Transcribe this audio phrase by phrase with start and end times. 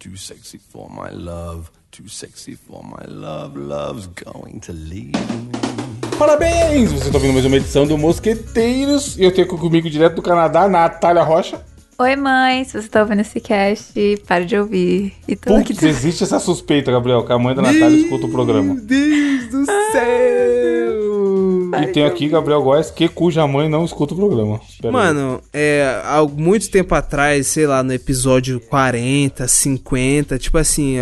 [0.00, 5.50] Too sexy for my love, too sexy for my love, love's going to leave me.
[6.18, 6.90] Parabéns!
[6.90, 10.66] Você está ouvindo mais uma edição do Mosqueteiros e eu tenho comigo direto do Canadá,
[10.70, 11.62] Natália Rocha.
[11.98, 13.92] Oi, mãe, se você tá ouvindo esse cast,
[14.26, 15.12] pare de ouvir.
[15.28, 18.30] E tô aqui Putz, existe essa suspeita, Gabriel, que a mãe da Natália escuta o
[18.30, 18.72] programa.
[18.72, 20.49] Meu Deus do céu!
[21.82, 24.58] E tem aqui Gabriel Góes, que cuja mãe não escuta o programa.
[24.80, 24.92] Pera aí.
[24.92, 30.96] Mano, é, há muito tempo atrás, sei lá, no episódio 40, 50, tipo assim,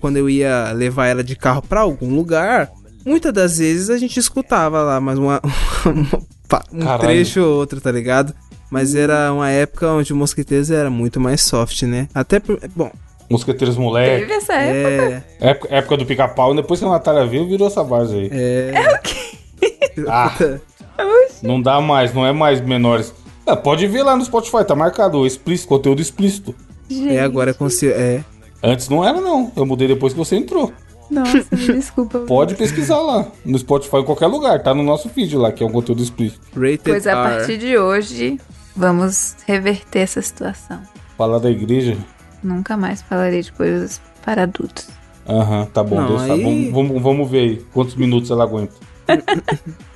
[0.00, 2.70] quando eu ia levar ela de carro pra algum lugar,
[3.04, 5.40] muitas das vezes a gente escutava lá, mas uma,
[5.86, 7.00] uma- um Caralho.
[7.00, 8.34] trecho ou outro, tá ligado?
[8.70, 12.06] Mas era uma época onde o Mosqueteiros era muito mais soft, né?
[12.14, 12.38] Até.
[12.76, 12.90] Bom,
[13.30, 15.24] Mosqueteiros moleque, Teve essa época.
[15.40, 15.50] é.
[15.50, 18.28] época, época do pica-pau, e depois que a Natália veio, virou essa várzea aí.
[18.30, 18.72] É.
[20.08, 20.32] Ah,
[21.42, 23.12] não dá mais, não é mais menores.
[23.46, 26.54] Ah, pode ver lá no Spotify, tá marcado, explícito, conteúdo explícito.
[26.88, 28.22] Gente, É agora com É.
[28.62, 29.50] Antes não era, não.
[29.56, 30.72] Eu mudei depois que você entrou.
[31.10, 32.20] Nossa, me desculpa.
[32.20, 33.26] Pode pesquisar lá.
[33.44, 34.62] No Spotify, em qualquer lugar.
[34.62, 36.40] Tá no nosso feed lá, que é um conteúdo explícito.
[36.54, 37.36] Rated Pois a R.
[37.38, 38.38] partir de hoje,
[38.76, 40.80] vamos reverter essa situação.
[41.16, 41.96] Falar da igreja.
[42.42, 44.88] Nunca mais falarei de coisas para adultos.
[45.28, 48.72] Aham, tá bom, Não, Deus aí- Vamos, vamos, vamos ver aí quantos minutos ela aguenta.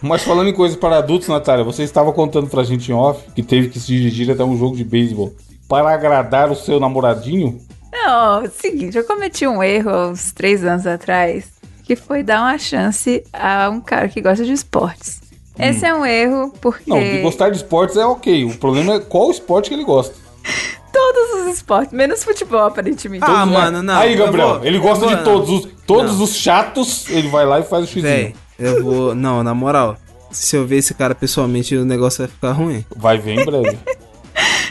[0.00, 3.42] Mas falando em coisas para adultos, Natália, você estava contando pra gente em off que
[3.42, 5.32] teve que se dirigir até um jogo de beisebol
[5.68, 7.60] para agradar o seu namoradinho?
[7.92, 11.44] Não, é o seguinte, eu cometi um erro há uns três anos atrás,
[11.84, 15.20] que foi dar uma chance a um cara que gosta de esportes.
[15.58, 18.44] Esse é um erro porque Não, de gostar de esportes é ok.
[18.46, 20.14] O problema é qual esporte que ele gosta.
[20.90, 23.22] todos os esportes, menos futebol, aparentemente.
[23.24, 23.92] Ah, Todos, mano, né?
[23.92, 24.00] não.
[24.00, 26.24] Aí, Gabriel, vou- ele gosta vou- de todos os, todos Não.
[26.24, 28.02] os chatos, ele vai lá e faz o xizinho.
[28.12, 29.14] Véi, eu vou.
[29.14, 29.97] Não, na moral.
[30.31, 32.84] Se eu ver esse cara pessoalmente, o negócio vai ficar ruim.
[32.97, 33.78] Vai ver em breve.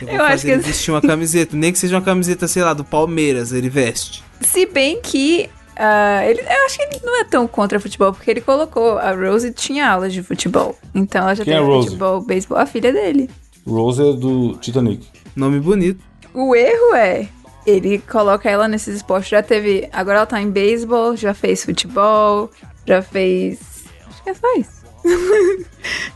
[0.02, 1.56] Eu vou Eu acho que ele vestir uma camiseta.
[1.56, 4.24] Nem que seja uma camiseta, sei lá, do Palmeiras, ele veste.
[4.42, 8.30] Se bem que ah, ele, eu acho que ele não é tão contra futebol, porque
[8.30, 10.78] ele colocou a Rose tinha aulas de futebol.
[10.94, 11.88] Então ela já Quem é teve Rose?
[11.88, 13.30] futebol, beisebol, a filha dele.
[13.66, 15.08] Rose é do Titanic.
[15.36, 16.04] Nome bonito.
[16.34, 17.28] O erro é
[17.66, 19.30] ele coloca ela nesses esportes.
[19.30, 19.88] Já teve.
[19.92, 22.50] Agora ela tá em beisebol, já fez futebol,
[22.86, 23.60] já fez.
[24.26, 24.82] É só isso.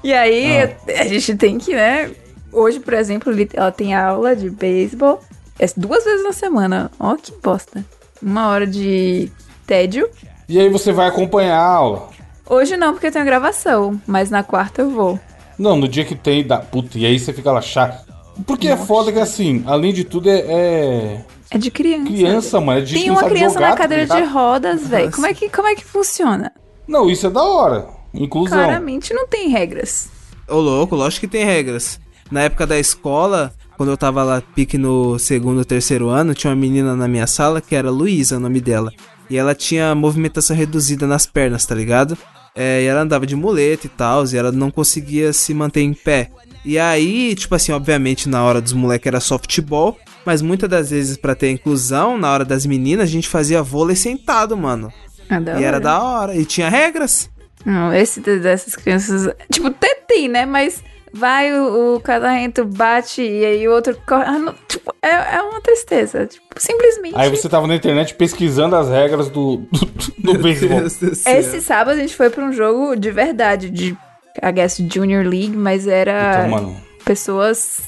[0.04, 1.02] e aí Ah.
[1.02, 2.12] a gente tem que, né?
[2.52, 5.22] Hoje, por exemplo, ela tem aula de beisebol
[5.58, 6.92] é duas vezes na semana.
[7.00, 7.84] Ó, que bosta.
[8.22, 9.32] Uma hora de
[9.66, 10.10] tédio.
[10.48, 12.10] E aí você vai acompanhar a aula.
[12.48, 15.20] Hoje não, porque eu tenho gravação, mas na quarta eu vou.
[15.58, 16.58] Não, no dia que tem, dá.
[16.60, 18.06] Puta, e aí você fica lá chato.
[18.46, 20.40] Porque é foda que assim, além de tudo, é.
[20.40, 22.06] é É de criança.
[22.06, 22.80] Criança, mano.
[22.80, 24.34] É de Tem uma criança jogar, na tá cadeira de ligado?
[24.34, 25.12] rodas, velho.
[25.12, 26.52] Como, é que, como é que funciona?
[26.86, 27.88] Não, isso é da hora.
[28.18, 28.58] Inclusão.
[28.58, 30.10] Claramente não tem regras.
[30.48, 32.00] Ô, louco, lógico que tem regras.
[32.32, 36.56] Na época da escola, quando eu tava lá pique no segundo, terceiro ano, tinha uma
[36.56, 38.92] menina na minha sala que era Luísa, o nome dela.
[39.30, 42.18] E ela tinha movimentação reduzida nas pernas, tá ligado?
[42.54, 45.94] É, e ela andava de muleta e tal, e ela não conseguia se manter em
[45.94, 46.30] pé.
[46.64, 50.90] E aí, tipo assim, obviamente na hora dos moleques era só futebol, mas muitas das
[50.90, 54.92] vezes pra ter inclusão, na hora das meninas, a gente fazia vôlei sentado, mano.
[55.30, 57.30] Da E era da hora, e tinha regras.
[57.66, 59.34] Não, esse de- dessas crianças.
[59.52, 60.46] Tipo, até tem, né?
[60.46, 64.24] Mas vai o, o casamento, bate e aí o outro corre.
[64.26, 66.26] Ah, não, tipo, é, é uma tristeza.
[66.28, 67.16] Tipo, simplesmente.
[67.18, 70.82] Aí você tava na internet pesquisando as regras do, do, do beisebol.
[70.86, 73.98] Esse sábado a gente foi pra um jogo de verdade, de,
[74.44, 76.78] I guess, Junior League, mas era Então, mano.
[77.04, 77.82] pessoas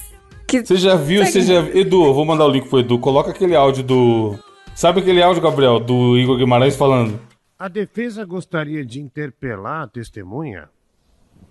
[0.46, 0.64] que.
[0.64, 1.54] Você já viu, você já.
[1.74, 2.98] Edu, eu vou mandar o link pro Edu.
[2.98, 4.38] Coloca aquele áudio do.
[4.74, 7.20] Sabe aquele áudio, Gabriel, do Igor Guimarães falando?
[7.58, 10.68] A defesa gostaria de interpelar a testemunha?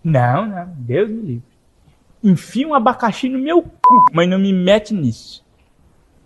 [0.04, 1.44] Não, não, Deus me livre.
[2.24, 5.46] Enfia um abacaxi no meu cu, mas não me mete nisso.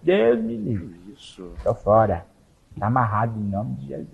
[0.03, 0.95] Deus me livre.
[1.17, 1.51] Isso.
[1.63, 2.25] Tô fora.
[2.79, 4.07] Tá amarrado em nome de Jesus.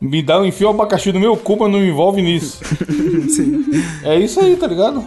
[0.00, 2.60] Me dá um enfio abacaxi no meu cu, mas não me envolve nisso.
[4.04, 5.04] É isso aí, tá ligado?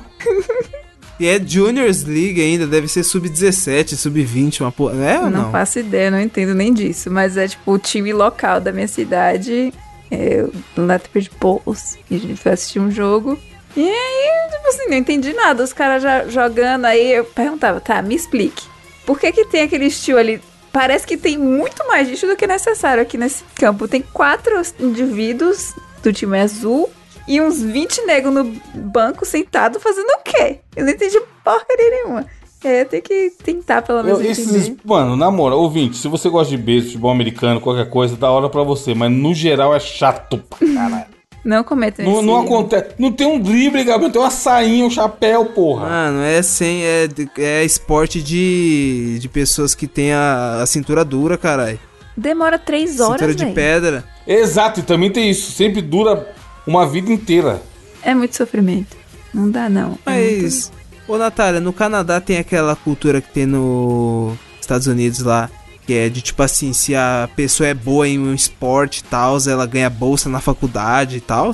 [1.20, 4.96] E é Juniors League ainda, deve ser sub-17, sub-20, uma porra.
[5.04, 5.52] É ou Não, não?
[5.52, 7.10] faço ideia, não entendo nem disso.
[7.12, 9.74] Mas é tipo o time local da minha cidade,
[10.12, 10.46] é,
[10.78, 11.98] o Lethbridge Bulls.
[12.10, 13.40] E a gente foi assistir um jogo.
[13.76, 15.64] E aí, tipo assim, não entendi nada.
[15.64, 18.68] Os caras já jogando, aí eu perguntava, tá, me explique.
[19.06, 20.42] Por que que tem aquele estilo ali?
[20.72, 23.88] Parece que tem muito mais disso do que necessário aqui nesse campo.
[23.88, 25.74] Tem quatro indivíduos
[26.04, 26.90] do time azul
[27.28, 30.60] e uns 20 negros no banco sentado fazendo o quê?
[30.76, 32.26] Eu não entendi porcaria nenhuma.
[32.64, 34.58] É, tem que tentar pelo menos Eu, entender.
[34.58, 38.30] esses, mano, na moral, ouvinte, se você gosta de beijo, futebol americano, qualquer coisa, da
[38.30, 38.94] hora pra você.
[38.94, 41.06] Mas no geral é chato pra caralho.
[41.46, 42.44] Não cometam Não, esse não erro.
[42.44, 42.90] acontece.
[43.00, 44.12] Não tem um drible, Gabriel.
[44.12, 45.88] Tem uma sainha, um chapéu, porra.
[45.88, 46.84] Mano, é sem.
[46.84, 47.08] É,
[47.38, 51.80] é esporte de, de pessoas que tem a, a cintura dura, caralho.
[52.18, 53.56] Demora três horas, Cintura de velho.
[53.56, 54.04] pedra.
[54.28, 55.54] Exato, e também tem isso.
[55.54, 56.28] Sempre dura
[56.68, 57.62] uma vida inteira.
[58.04, 58.98] É muito sofrimento.
[59.34, 59.98] Não dá, não.
[60.06, 60.72] É muito- Mas,
[61.10, 65.50] ô Natália, no Canadá tem aquela cultura que tem no Estados Unidos lá,
[65.86, 69.38] que é de tipo assim, se a pessoa é boa em um esporte e tal,
[69.50, 71.52] ela ganha bolsa na faculdade e tal.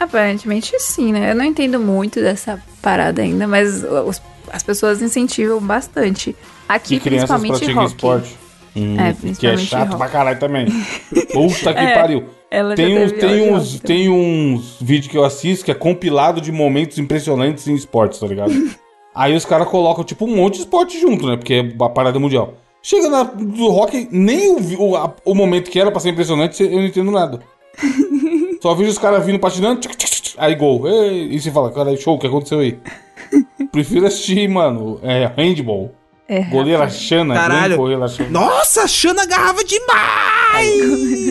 [0.00, 1.30] Aparentemente sim, né?
[1.30, 4.22] Eu não entendo muito dessa parada ainda, mas os-
[4.52, 6.34] as pessoas incentivam bastante.
[6.68, 7.94] Aqui, Que crianças principalmente praticam rock.
[7.94, 8.36] esporte.
[8.76, 9.98] Hum, É, que é chato rock.
[9.98, 10.66] pra caralho também.
[11.32, 12.24] Puta que É, pariu.
[12.50, 16.40] Ela Tem uns, tem, uns, rock tem uns vídeos que eu assisto que é compilado
[16.40, 18.52] de momentos impressionantes em esportes, tá ligado?
[19.20, 21.36] Aí os caras colocam, tipo, um monte de esporte junto, né?
[21.36, 22.54] Porque é a parada mundial.
[22.80, 26.62] Chega na, do rock, nem o, o, a- o momento que era pra ser impressionante,
[26.62, 27.40] eu não entendo nada.
[28.62, 30.86] Só vejo os caras vindo patinando, tchic, tchic, tchic, aí gol.
[30.88, 32.78] Ei, E você fala, cara, show, o que aconteceu aí?
[33.72, 35.92] Prefiro assistir, mano, é, handball.
[36.28, 37.60] É, Goleira Xana, Caralho.
[37.60, 38.28] grande goleira Xana.
[38.30, 40.37] Nossa, a Xana agarrava demais!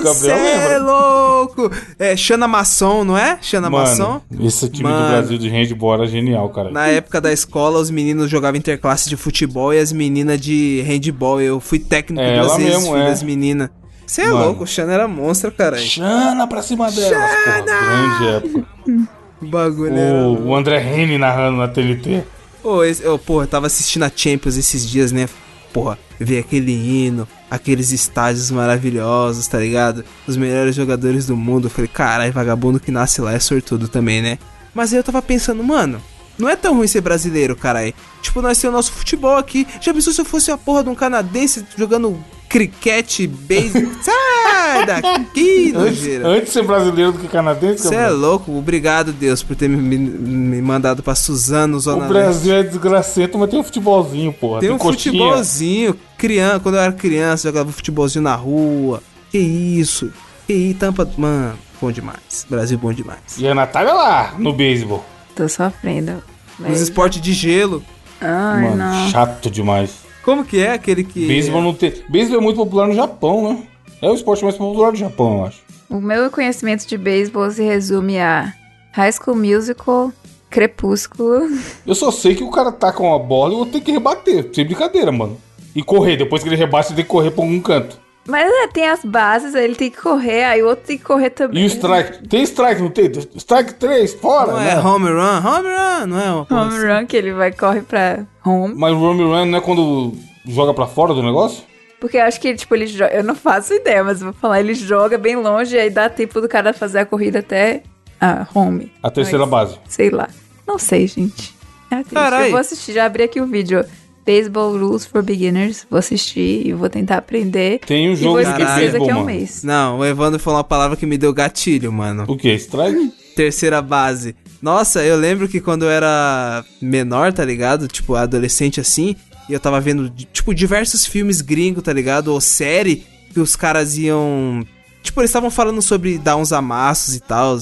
[0.04, 0.30] Gabriel Cê
[0.74, 1.72] é louco!
[2.00, 3.38] É Xana Maçom, não é?
[3.42, 3.70] Xana?
[3.70, 5.06] Mano, esse time Mano.
[5.06, 6.72] do Brasil de handball era genial, cara.
[6.72, 11.42] Na época da escola, os meninos jogavam interclasse de futebol e as meninas de handball.
[11.42, 13.06] Eu fui técnico É, duas vezes, mesmo, fui é.
[13.06, 13.70] das meninas.
[14.06, 14.46] Você é Mano.
[14.46, 15.84] louco, o Xana era monstro, caralho.
[15.84, 17.62] Xana pra cima delas, porra.
[17.62, 18.68] Grande época.
[19.40, 20.18] O bagulho era...
[20.30, 22.24] O, o André Rene narrando na TNT.
[22.64, 25.30] Ô, esse, ô, porra, eu tava assistindo a Champions esses dias, né?
[25.72, 30.04] Porra, ver aquele hino, aqueles estádios maravilhosos, tá ligado?
[30.28, 31.68] Os melhores jogadores do mundo.
[31.68, 34.38] Eu falei, caralho, vagabundo que nasce lá é sortudo também, né?
[34.74, 36.02] Mas aí eu tava pensando, mano,
[36.38, 37.94] não é tão ruim ser brasileiro, caralho.
[38.22, 39.66] Tipo, nós temos o nosso futebol aqui.
[39.82, 42.18] Já pensou se eu fosse a porra de um canadense jogando
[42.50, 43.92] cricket, beisebol?
[44.02, 46.28] Sai daqui, nojeira.
[46.28, 48.52] antes de ser brasileiro do que canadense, Você é louco?
[48.58, 52.14] Obrigado, Deus, por ter me, me- me mandado pra Suzano, o Zona Leste.
[52.14, 54.60] Brasil é desgracento, mas tem um futebolzinho, porra.
[54.62, 55.14] Tem um coxinha.
[55.14, 59.02] futebolzinho, criança, quando eu era criança, jogava futebolzinho na rua.
[59.32, 60.12] Que isso?
[60.46, 61.10] Que isso, tampa.
[61.18, 62.46] Mano, bom demais.
[62.50, 63.20] Brasil bom demais.
[63.38, 65.04] E a Natália lá, no beisebol.
[65.38, 66.14] Tô sofrendo.
[66.60, 67.84] Nos Mas- esportes de gelo.
[68.20, 69.10] Ai, Mano, não.
[69.10, 69.92] chato demais.
[70.24, 71.26] Como que é aquele que.
[71.28, 71.94] Beisebol não tem.
[72.10, 73.64] Beisebol é muito popular no Japão, né?
[74.02, 75.60] É o esporte mais popular do Japão, eu acho.
[75.90, 78.52] O meu conhecimento de beisebol se resume a
[78.92, 80.12] High School Musical,
[80.50, 81.48] Crepúsculo.
[81.86, 84.50] Eu só sei que o cara tá com a bola e eu tenho que rebater.
[84.54, 85.38] Sem brincadeira, mano.
[85.76, 86.18] E correr.
[86.18, 88.00] Depois que ele rebate, ele tem que correr pra algum canto.
[88.28, 91.04] Mas é, tem as bases, aí ele tem que correr, aí o outro tem que
[91.04, 91.64] correr também.
[91.64, 92.28] E o strike?
[92.28, 93.10] Tem strike, não tem?
[93.36, 94.74] Strike 3, fora, Não né?
[94.74, 95.48] é home run?
[95.48, 96.32] Home run, não é?
[96.32, 96.88] Home assim?
[96.88, 98.76] run, que ele vai corre pra home.
[98.76, 100.14] Mas o home run não é quando
[100.46, 101.64] joga pra fora do negócio?
[102.00, 103.14] Porque eu acho que, tipo, ele joga.
[103.14, 106.10] Eu não faço ideia, mas eu vou falar, ele joga bem longe e aí dá
[106.10, 107.82] tempo do cara fazer a corrida até
[108.20, 108.92] a home.
[109.02, 109.80] A terceira Mas, base.
[109.88, 110.28] Sei lá.
[110.68, 111.56] Não sei, gente.
[111.90, 112.04] É.
[112.04, 112.48] Carai.
[112.48, 113.84] Eu vou assistir, já abri aqui o vídeo.
[114.28, 115.88] Baseball Rules for Beginners.
[115.90, 117.80] Vou assistir e vou tentar aprender.
[117.80, 119.26] Tem um e jogo vou de esquecer beisebol, daqui a um mano.
[119.26, 119.64] mês.
[119.64, 122.26] Não, o Evandro falou uma palavra que me deu gatilho, mano.
[122.28, 122.54] O que?
[122.54, 123.14] Strike?
[123.34, 124.36] Terceira base.
[124.62, 127.88] Nossa, eu lembro que quando eu era menor, tá ligado?
[127.88, 129.16] Tipo, adolescente assim,
[129.48, 132.28] e eu tava vendo, tipo, diversos filmes gringos, tá ligado?
[132.28, 134.66] Ou série, que os caras iam.
[135.02, 137.58] Tipo, eles estavam falando sobre dar uns amassos e tal.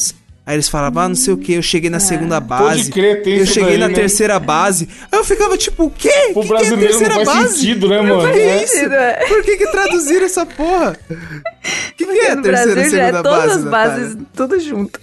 [0.47, 2.63] Aí eles falavam, ah, não sei o que, eu cheguei na segunda base.
[2.83, 3.93] Pode crer, tem Eu isso cheguei daí, na né?
[3.95, 4.87] terceira base.
[5.11, 6.09] Aí eu ficava tipo, o quê?
[6.33, 7.57] Pro Que que é brasileiro não terceira faz base?
[7.57, 8.31] sentido, né, mano?
[8.31, 8.63] Que É.
[8.63, 8.75] isso?
[8.77, 9.25] É.
[9.27, 10.95] Por que que traduziram essa porra?
[11.09, 13.63] O que, que é a terceira e Brasil já é segunda todas base, as
[14.03, 14.99] bases, tudo junto.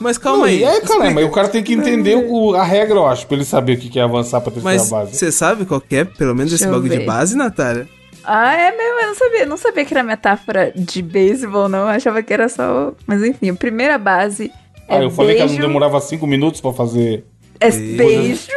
[0.00, 0.62] Mas calma Não, aí.
[0.64, 3.44] é, cara, mas o cara tem que entender o- a regra, eu acho, pra ele
[3.44, 5.16] saber o que é avançar pra terceira Mas base.
[5.16, 7.88] você sabe qual que é, pelo menos, esse Deixa eu bagulho de base, Natália?
[8.30, 9.00] Ah, é mesmo?
[9.00, 9.46] Eu não sabia.
[9.46, 11.80] Não sabia que era metáfora de beisebol, não.
[11.80, 12.92] Eu achava que era só.
[13.06, 14.52] Mas enfim, a primeira base
[14.86, 15.66] é Ah, eu falei que ela não beijo.
[15.68, 17.24] demorava cinco minutos pra fazer.
[17.60, 18.48] É beijo.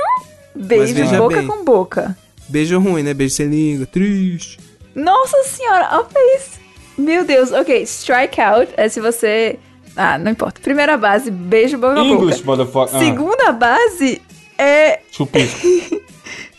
[0.54, 1.48] Beijo veja boca bem.
[1.48, 2.18] com boca.
[2.50, 3.14] Beijo ruim, né?
[3.14, 4.60] Beijo sem língua, triste.
[4.94, 6.60] Nossa senhora, olha isso.
[6.98, 7.82] Meu Deus, ok.
[7.84, 9.58] Strikeout é se você.
[9.96, 10.60] Ah, não importa.
[10.62, 12.58] Primeira base, beijo boca com English, boca.
[12.58, 12.96] motherfucker.
[12.96, 14.22] Ah, Segunda base
[14.58, 15.60] é chupisco.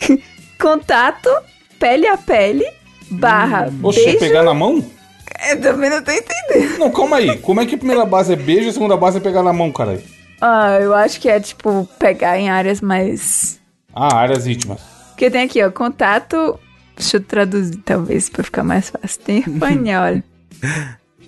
[0.58, 1.28] contato
[1.78, 2.64] pele a pele
[3.12, 4.18] barra Oxe, beijo.
[4.18, 4.84] pegar na mão?
[5.50, 6.78] Eu também não tô entendendo.
[6.78, 7.36] Não, calma aí.
[7.38, 9.52] Como é que a primeira base é beijo e a segunda base é pegar na
[9.52, 10.02] mão, caralho?
[10.40, 13.60] Ah, eu acho que é tipo pegar em áreas mais.
[13.94, 14.80] Ah, áreas íntimas.
[15.10, 16.58] Porque tem aqui, ó, contato.
[16.96, 19.20] Deixa eu traduzir, talvez, pra ficar mais fácil.
[19.24, 20.22] Tem espanhol.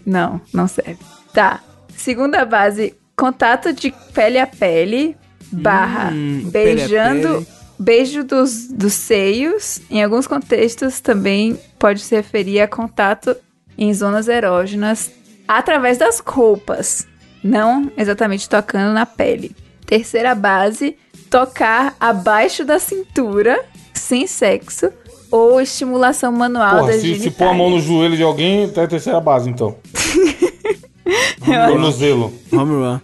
[0.05, 0.99] não, não serve.
[1.33, 1.61] Tá.
[1.97, 5.17] Segunda base, contato de pele a pele,
[5.51, 7.47] barra, Hum, pele a beijando, pele.
[7.79, 9.81] beijo dos, dos seios.
[9.91, 13.37] Em alguns contextos também pode se referir a contato
[13.77, 15.13] em zonas erógenas
[15.47, 17.07] através das roupas,
[17.43, 19.55] não exatamente tocando na pele.
[19.85, 20.97] Terceira base,
[21.29, 23.63] tocar abaixo da cintura,
[23.93, 24.91] sem sexo,
[25.31, 28.85] ou estimulação manual Porra, das se, se pôr a mão no joelho de alguém, tá
[28.85, 29.77] a terceira base, então.
[31.45, 32.33] Tornozelo.
[32.51, 33.01] Home run.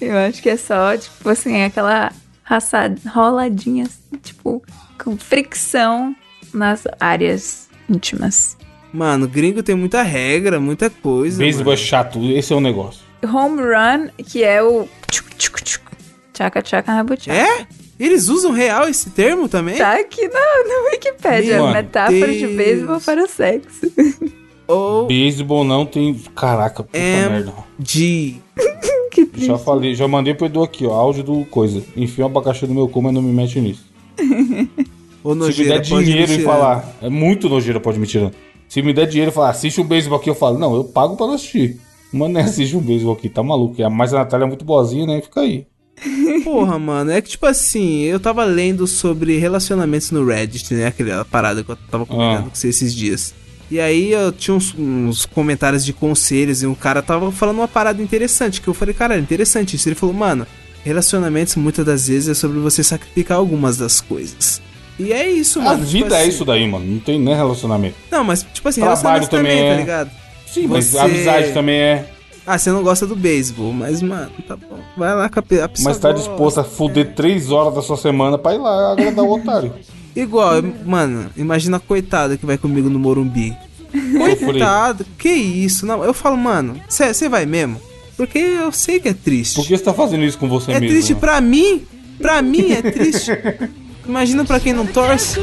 [0.00, 2.12] Eu acho que é só, tipo assim, aquela
[2.44, 4.62] raça, roladinha, assim, tipo,
[5.02, 6.14] com fricção
[6.54, 8.56] nas áreas íntimas.
[8.92, 11.38] Mano, gringo tem muita regra, muita coisa.
[11.38, 13.00] Beisebol é chato, esse é o negócio.
[13.22, 15.84] Home run, que é o tchuc, tchuc, tchuc,
[16.32, 17.32] tchaca tchaca rabuchaca.
[17.36, 17.66] É?
[17.98, 19.76] Eles usam real esse termo também?
[19.76, 22.56] Tá aqui na, na Wikipédia, Meu metáfora de Deus.
[22.56, 23.92] beisebol para o sexo.
[24.68, 26.14] Ou Beisebol não tem.
[26.36, 27.28] Caraca, puta É.
[27.28, 27.54] merda.
[27.78, 28.36] de...
[29.10, 29.46] que triste.
[29.48, 30.92] Já falei, já mandei pro Edu aqui, ó.
[30.92, 31.82] Áudio do coisa.
[31.96, 33.84] Enfia um abacaxi no meu cu, mas não me mete nisso.
[35.24, 36.96] Ou Se me nojeira, der dinheiro e falar.
[37.02, 38.30] É muito nojeira, pode me tirar.
[38.68, 41.16] Se me der dinheiro e falar, assiste um beisebol aqui, eu falo, não, eu pago
[41.16, 41.78] pra não assistir.
[42.12, 43.76] Mano, nem assiste um beisebol aqui, tá maluco.
[43.90, 45.20] Mas a Natália é muito boazinha, né?
[45.20, 45.66] Fica aí.
[46.44, 50.86] Porra, mano, é que tipo assim, eu tava lendo sobre relacionamentos no Reddit, né?
[50.86, 52.48] Aquela parada que eu tava comentando Ah.
[52.50, 53.34] com você esses dias.
[53.70, 57.68] E aí eu tinha uns, uns comentários de conselhos e um cara tava falando uma
[57.68, 59.88] parada interessante, que eu falei, cara, interessante isso.
[59.88, 60.46] Ele falou, mano,
[60.84, 64.62] relacionamentos muitas das vezes é sobre você sacrificar algumas das coisas.
[64.98, 65.78] E é isso, A mano.
[65.86, 66.84] tipo vida é assim- isso daí, mano.
[66.84, 67.94] Não tem nem relacionamento.
[68.10, 69.78] Não, mas tipo assim, Trabalho relacionamentos também, também tá é.
[69.78, 70.10] ligado?
[70.46, 72.10] Sim, mas Você- a amizade também é.
[72.46, 74.78] Ah, você não gosta do beisebol, mas, mano, tá bom.
[74.96, 75.70] Vai lá com a, a.
[75.82, 79.30] Mas tá disposto a fuder três horas da sua semana pra ir lá agradar o
[79.34, 79.72] otário.
[80.16, 83.54] Igual, mano, imagina a coitada que vai comigo no Morumbi.
[84.44, 85.86] Coitado, que isso?
[85.86, 87.80] Não, eu falo, mano, você vai mesmo?
[88.16, 89.54] Porque eu sei que é triste.
[89.54, 90.88] Por que você tá fazendo isso com você é mesmo?
[90.88, 91.20] triste né?
[91.20, 91.82] pra mim.
[92.20, 93.30] Pra mim é triste.
[94.08, 95.38] Imagina pra quem não torce.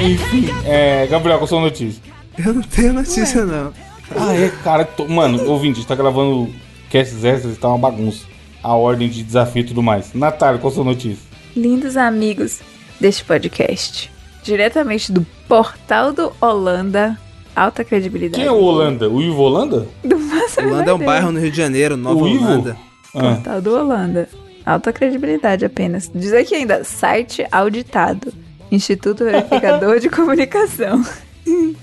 [0.00, 2.02] Enfim, é, Gabriel, qual a sua notícia?
[2.38, 3.72] Eu não tenho notícia, não.
[4.14, 6.54] Ah, é, cara, tô, mano, ouvinte, a gente tá gravando
[6.90, 8.27] casts extras e tá uma bagunça.
[8.62, 10.12] A ordem de desafio e tudo mais.
[10.14, 11.18] Natália, qual a sua notícia?
[11.56, 12.60] Lindos amigos
[13.00, 14.10] deste podcast.
[14.42, 17.18] Diretamente do Portal do Holanda.
[17.54, 18.40] Alta credibilidade.
[18.40, 19.08] Quem é o Holanda?
[19.08, 19.86] O Ivo Holanda?
[20.04, 22.44] Do Massa Holanda é um bairro no Rio de Janeiro, Nova o Ivo?
[22.44, 22.76] Holanda.
[23.14, 24.28] Ah, Portal do Holanda.
[24.64, 26.10] Alta credibilidade apenas.
[26.14, 28.32] Diz aqui ainda, site auditado.
[28.70, 31.04] Instituto Verificador de Comunicação.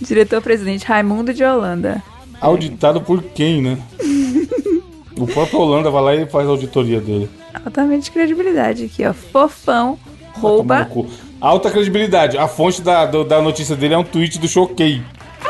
[0.00, 2.02] Diretor-presidente Raimundo de Holanda.
[2.40, 3.78] auditado por quem, né?
[5.24, 7.30] O próprio Holanda vai lá e faz a auditoria dele.
[7.64, 9.12] Altamente credibilidade aqui, ó.
[9.12, 9.98] Fofão
[10.34, 10.88] rouba.
[11.40, 12.36] Alta credibilidade.
[12.36, 15.02] A fonte da, do- da notícia dele é um tweet do Choquei.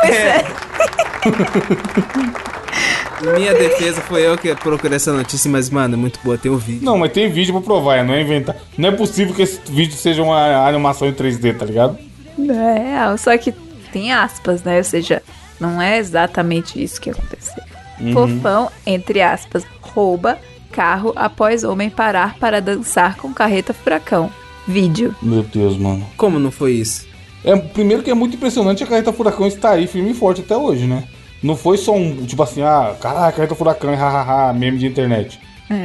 [3.36, 6.58] Minha defesa foi eu que procurei essa notícia, mas, mano, é muito boa, tem o
[6.58, 6.84] vídeo.
[6.84, 8.54] Não, mas tem vídeo pra provar, não é inventar.
[8.76, 11.96] Não é possível que esse vídeo seja uma animação em 3D, tá ligado?
[12.36, 13.16] Não é real.
[13.16, 13.52] Só que
[13.92, 14.76] tem aspas, né?
[14.78, 15.22] Ou seja,
[15.58, 17.62] não é exatamente isso que aconteceu.
[18.12, 20.38] Fofão, entre aspas, rouba
[20.72, 24.30] carro após homem parar para dançar com carreta furacão.
[24.66, 25.14] Vídeo.
[25.22, 26.04] Meu Deus, mano.
[26.16, 27.06] Como não foi isso?
[27.44, 30.56] É, primeiro que é muito impressionante a carreta furacão estar aí firme e forte até
[30.56, 31.04] hoje, né?
[31.42, 35.38] Não foi só um, tipo assim, ah, caraca, carreta furacão, hahaha, meme de internet.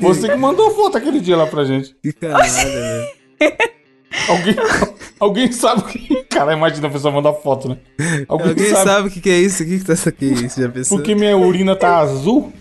[0.00, 1.94] Você que mandou foto aquele dia lá pra gente.
[2.02, 3.06] Que caralho, velho.
[4.28, 4.54] Alguém,
[5.18, 6.24] alguém sabe o que.
[6.24, 7.78] Cara, imagina a pessoa mandar foto, né?
[8.28, 9.62] Alguém, Alguém sabe, sabe o que, que é isso?
[9.62, 10.26] O que, que tá isso aqui?
[10.26, 10.98] Isso já pensou?
[10.98, 12.52] porque minha urina tá azul?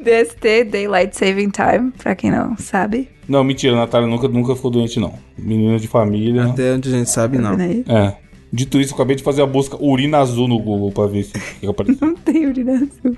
[0.00, 3.08] DST, Daylight Saving Time, pra quem não sabe.
[3.28, 5.14] Não, mentira, a Natália nunca, nunca ficou doente, não.
[5.36, 6.44] Menina de família.
[6.44, 7.54] Até onde a gente sabe, não.
[7.60, 8.16] É.
[8.52, 11.32] Dito isso, eu acabei de fazer a busca urina azul no Google pra ver se
[11.36, 12.06] o que apareceu.
[12.06, 13.16] Não tem urina azul.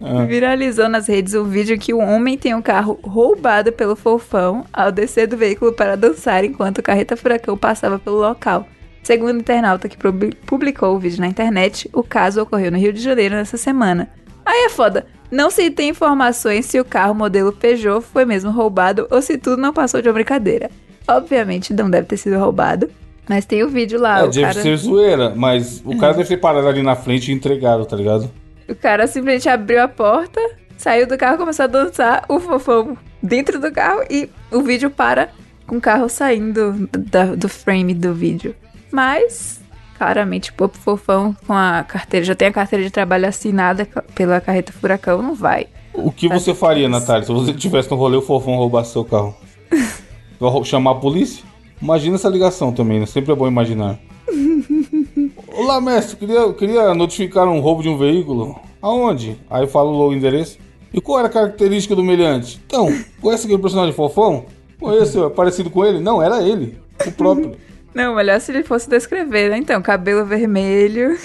[0.00, 0.24] Ah.
[0.24, 4.90] Viralizou nas redes um vídeo que um homem tem um carro roubado pelo fofão ao
[4.90, 8.66] descer do veículo para dançar enquanto o carreta furacão passava pelo local.
[9.02, 13.00] Segundo o internauta que publicou o vídeo na internet, o caso ocorreu no Rio de
[13.00, 14.10] Janeiro nessa semana.
[14.44, 15.06] Aí é foda.
[15.30, 19.62] Não se tem informações se o carro modelo Peugeot foi mesmo roubado ou se tudo
[19.62, 20.68] não passou de uma brincadeira.
[21.06, 22.90] Obviamente não deve ter sido roubado,
[23.28, 24.20] mas tem o vídeo lá.
[24.20, 27.30] é, o, deve cara, ser zoeira, mas o cara deve ter parado ali na frente
[27.30, 28.30] e entregado, tá ligado?
[28.68, 30.40] o cara simplesmente abriu a porta,
[30.76, 35.30] saiu do carro, começou a dançar, o fofão dentro do carro e o vídeo para
[35.66, 38.54] com o carro saindo da- do frame do vídeo.
[38.92, 39.60] Mas,
[39.96, 44.72] claramente, o fofão com a carteira, já tem a carteira de trabalho assinada pela carreta
[44.72, 45.66] furacão, não vai.
[45.94, 49.34] O que você faria, Natália, se você tivesse no rolê o fofão roubasse seu carro?
[50.38, 51.42] Vai chamar a polícia?
[51.80, 53.06] Imagina essa ligação também, né?
[53.06, 53.98] Sempre é bom imaginar.
[55.56, 58.58] Olá, mestre, queria, queria notificar um roubo de um veículo.
[58.82, 59.38] Aonde?
[59.48, 60.58] Aí fala o endereço.
[60.92, 62.60] E qual era a característica do meliante?
[62.66, 62.86] Então,
[63.20, 64.46] conhece aquele personagem fofão?
[64.80, 66.00] Conheço, é parecido com ele?
[66.00, 67.56] Não, era ele, o próprio.
[67.94, 69.58] Não, melhor se ele fosse descrever, né?
[69.58, 71.16] Então, cabelo vermelho.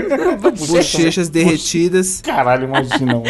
[0.40, 2.22] Bochechas derretidas.
[2.22, 3.24] Caralho, imagina, mano.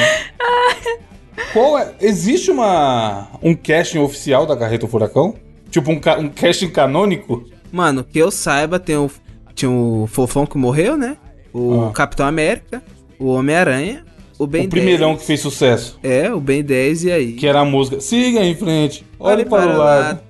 [1.53, 1.95] Qual é?
[2.01, 5.35] Existe uma um casting oficial da Carreta Furacão?
[5.73, 7.45] Tipo um, ca- um casting canônico?
[7.73, 9.11] Mano, que eu saiba, tem o,
[9.55, 11.17] tinha o Fofão que morreu, né?
[11.53, 11.91] O Ah.
[11.93, 12.81] Capitão América,
[13.19, 14.05] o Homem-Aranha,
[14.39, 15.21] o Ben o primeirão 10.
[15.21, 15.99] que fez sucesso.
[16.03, 17.33] É, o Ben 10 e aí?
[17.33, 20.05] Que era a música Siga em frente, olhe Olhe para, para o lado.
[20.05, 20.21] lado.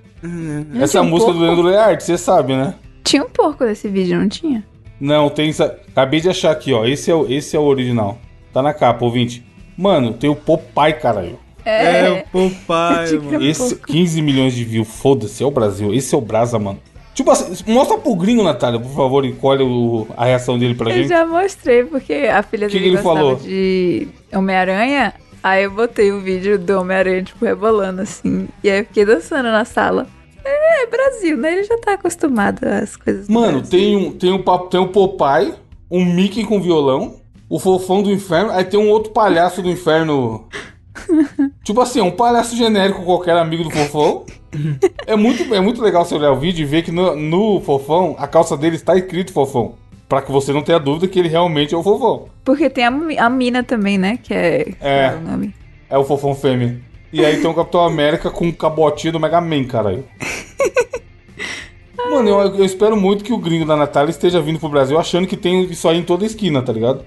[0.80, 1.40] Essa um música do?
[1.40, 2.74] Leandro Learte, você sabe, né?
[3.04, 4.64] Tinha um porco desse vídeo, não tinha?
[5.00, 5.50] Não, tem.
[5.90, 6.84] Acabei de achar aqui, ó.
[6.84, 8.18] Esse é o, esse é o original.
[8.52, 9.44] Tá na capa, ouvinte.
[9.76, 11.38] Mano, tem o Popeye, caralho.
[11.64, 13.42] É, o Popeye, mano.
[13.44, 15.92] Esse 15 milhões de views, foda-se, é o Brasil.
[15.94, 16.78] Esse é o Brasa, mano.
[17.14, 20.90] Tipo assim, mostra pro gringo, Natália, por favor, e colhe o- a reação dele pra
[20.90, 21.08] Eu gente.
[21.08, 23.36] já mostrei, porque a filha Que dele que ele gostava falou?
[23.36, 25.12] de Homem-Aranha.
[25.42, 28.48] Aí eu botei o vídeo do Homem-Aranha, tipo, rebolando assim.
[28.64, 30.06] E aí eu fiquei dançando na sala.
[30.44, 31.52] É, Brasil, né?
[31.52, 33.70] Ele já tá acostumado às coisas Mano, Brasil.
[33.70, 35.54] tem um, tem, um, tem um Popeye,
[35.90, 37.16] um Mickey com violão,
[37.48, 40.48] o Fofão do Inferno, aí tem um outro palhaço do Inferno.
[41.64, 44.24] tipo assim, um palhaço genérico qualquer amigo do Fofão.
[45.06, 48.14] É muito, é muito legal você olhar o vídeo e ver que no, no Fofão,
[48.18, 49.74] a calça dele está escrito Fofão.
[50.08, 52.28] Pra que você não tenha dúvida que ele realmente é o Fofão.
[52.44, 52.92] Porque tem a,
[53.24, 54.18] a mina também, né?
[54.22, 54.74] Que é.
[54.80, 55.08] É.
[55.08, 55.54] qual o nome?
[55.88, 56.78] É o Fofão fêmea.
[57.12, 60.04] E aí tem o Capitão América com um cabotinho do Mega Man, caralho.
[62.12, 65.26] Mano, eu, eu espero muito que o gringo da Natália esteja vindo pro Brasil achando
[65.26, 67.04] que tem isso aí em toda esquina, tá ligado?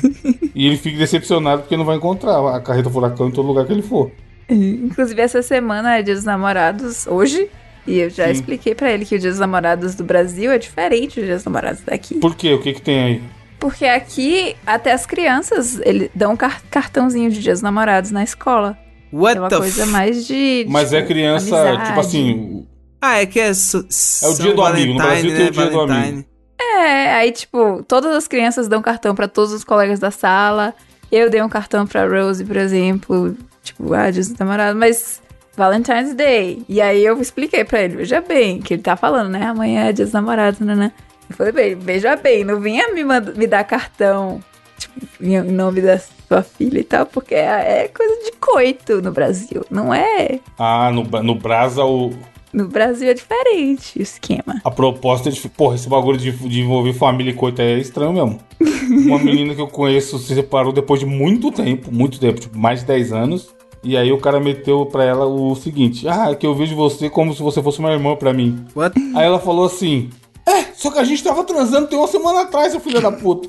[0.54, 3.72] e ele fique decepcionado porque não vai encontrar a carreta furacão em todo lugar que
[3.72, 4.10] ele for.
[4.48, 7.48] Inclusive, essa semana é Dia dos Namorados, hoje.
[7.86, 8.32] E eu já Sim.
[8.32, 11.44] expliquei pra ele que o Dia dos Namorados do Brasil é diferente do Dia dos
[11.44, 12.14] Namorados daqui.
[12.16, 12.54] Por quê?
[12.54, 13.22] O que que tem aí?
[13.58, 18.24] Porque aqui, até as crianças, eles dão um car- cartãozinho de Dia dos Namorados na
[18.24, 18.76] escola.
[19.12, 19.90] What é uma the coisa f...
[19.92, 20.66] mais de.
[20.68, 21.86] Mas é tipo, criança, amizade.
[21.88, 22.66] tipo assim.
[23.00, 23.52] Ah, é que é...
[23.54, 23.86] So,
[24.22, 26.24] É o dia do amigo, no Brasil tem o dia do amigo.
[26.60, 30.74] É, aí, tipo, todas as crianças dão cartão pra todos os colegas da sala.
[31.12, 33.36] Eu dei um cartão pra Rose, por exemplo.
[33.62, 35.22] Tipo, ah, Dia dos Namorados, mas.
[35.56, 36.62] Valentine's Day.
[36.68, 39.46] E aí eu expliquei pra ele, veja bem, que ele tá falando, né?
[39.46, 40.74] Amanhã é Dia dos Namorados, né?
[40.74, 40.92] né?
[41.30, 44.42] Eu falei bem, veja bem, não vinha me, manda- me dar cartão,
[44.78, 49.10] tipo, em nome da sua filha e tal, porque é, é coisa de coito no
[49.12, 50.40] Brasil, não é?
[50.58, 52.12] Ah, no, no Brasa o,
[52.52, 54.60] No Brasil é diferente o esquema.
[54.64, 55.48] a proposta é de.
[55.48, 58.38] Porra, esse bagulho de, de envolver família e coita é estranho mesmo.
[59.06, 62.80] Uma menina que eu conheço se separou depois de muito tempo, muito tempo, tipo, mais
[62.80, 63.54] de 10 anos.
[63.82, 67.34] E aí o cara meteu pra ela o seguinte: Ah, que eu vejo você como
[67.34, 68.64] se você fosse uma irmã pra mim.
[68.74, 68.98] What?
[69.14, 70.10] Aí ela falou assim:
[70.46, 73.48] É, só que a gente tava transando tem uma semana atrás, seu filho da puta.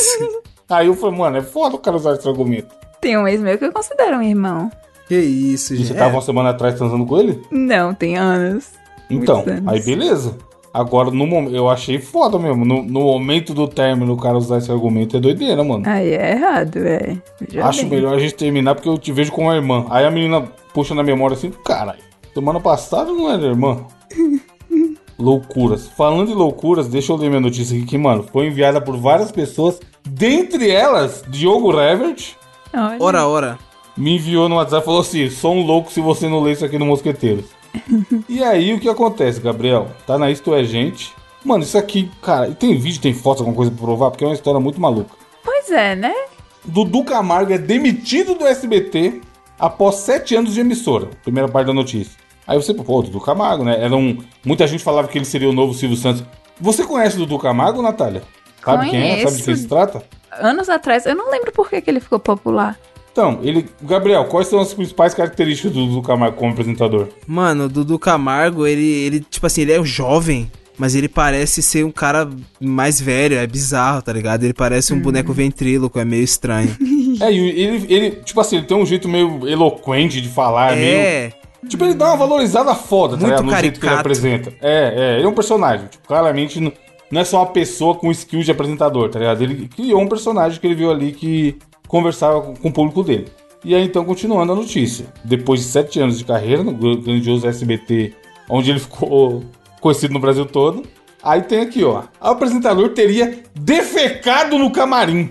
[0.68, 2.74] aí eu falei, mano, é foda o cara usar esse argumento.
[3.00, 4.70] Tem um ex meu que eu considero um irmão.
[5.10, 5.88] Que isso, E gente.
[5.88, 7.42] você tava uma semana atrás transando com ele?
[7.50, 8.68] Não, tem anos.
[9.10, 9.66] Então, anos.
[9.66, 10.38] aí beleza.
[10.72, 12.64] Agora, no momento, eu achei foda mesmo.
[12.64, 15.82] No, no momento do término, o cara usar esse argumento é doideira, mano.
[15.84, 17.16] Aí é errado, é.
[17.40, 17.90] Veja Acho bem.
[17.90, 19.84] melhor a gente terminar porque eu te vejo como uma irmã.
[19.90, 20.42] Aí a menina
[20.72, 21.98] puxa na memória assim, caralho,
[22.32, 23.78] semana passada não era irmã.
[25.18, 25.88] loucuras.
[25.88, 29.32] Falando em loucuras, deixa eu ler minha notícia aqui que, mano, foi enviada por várias
[29.32, 29.80] pessoas.
[30.08, 32.34] Dentre elas, Diogo Revert
[32.72, 32.96] Olha.
[33.00, 33.58] Ora, ora.
[34.00, 36.64] Me enviou no WhatsApp e falou assim: sou um louco se você não ler isso
[36.64, 37.44] aqui no Mosqueteiros.
[38.28, 39.88] e aí o que acontece, Gabriel?
[40.06, 41.12] Tá na Isto é Gente.
[41.44, 44.34] Mano, isso aqui, cara, tem vídeo, tem foto, alguma coisa pra provar, porque é uma
[44.34, 45.14] história muito maluca.
[45.42, 46.14] Pois é, né?
[46.62, 49.22] Dudu Camargo é demitido do SBT
[49.58, 51.06] após sete anos de emissora.
[51.22, 52.12] Primeira parte da notícia.
[52.46, 53.82] Aí você, pô, Dudu Camargo, né?
[53.82, 56.22] Era um, muita gente falava que ele seria o novo Silvio Santos.
[56.60, 58.22] Você conhece o Dudu Camargo, Natália?
[58.62, 59.08] Sabe quem é?
[59.08, 59.44] Sabe de Conheço.
[59.44, 60.02] quem se trata?
[60.32, 62.78] Anos atrás, eu não lembro por que, que ele ficou popular.
[63.12, 63.66] Então, ele.
[63.82, 67.08] Gabriel, quais são as principais características do Dudu Camargo como apresentador?
[67.26, 71.84] Mano, o Dudu Camargo, ele, ele, tipo assim, ele é jovem, mas ele parece ser
[71.84, 72.28] um cara
[72.60, 74.44] mais velho, é bizarro, tá ligado?
[74.44, 75.02] Ele parece um Uhum.
[75.02, 76.74] boneco ventríloco, é meio estranho.
[77.20, 80.96] É, e ele, ele, tipo assim, ele tem um jeito meio eloquente de falar, meio.
[80.96, 81.32] é,
[81.68, 83.42] Tipo, ele dá uma valorizada foda, tá ligado?
[83.44, 84.00] No jeito que ele caricato.
[84.00, 84.52] apresenta.
[84.62, 85.86] É, é, ele é um personagem.
[85.88, 86.72] Tipo, claramente não,
[87.10, 89.42] não é só uma pessoa com skill de apresentador, tá ligado?
[89.42, 91.58] Ele criou um personagem que ele viu ali que
[91.90, 93.26] conversava com, o público dele.
[93.64, 95.06] E aí, então, continuando a notícia.
[95.24, 98.14] Depois de sete anos de carreira no grandioso SBT,
[98.48, 99.42] onde ele ficou
[99.80, 100.84] conhecido no Brasil todo,
[101.20, 102.04] aí tem aqui, ó.
[102.20, 105.30] O apresentador teria defecado no camarim.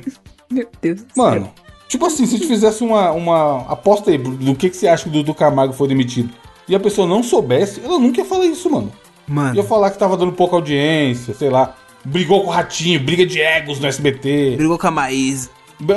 [0.51, 1.53] Meu Deus do Mano, céu.
[1.87, 5.03] tipo assim, se a gente fizesse uma, uma aposta aí do que, que você acha
[5.03, 6.29] que o Dudu Camargo foi demitido
[6.67, 8.91] e a pessoa não soubesse, ela nunca ia falar isso, mano.
[9.27, 11.75] Ia mano, falar que tava dando pouca audiência, sei lá.
[12.03, 14.55] Brigou com o Ratinho, briga de egos no SBT.
[14.57, 15.49] brigou com a Maísa.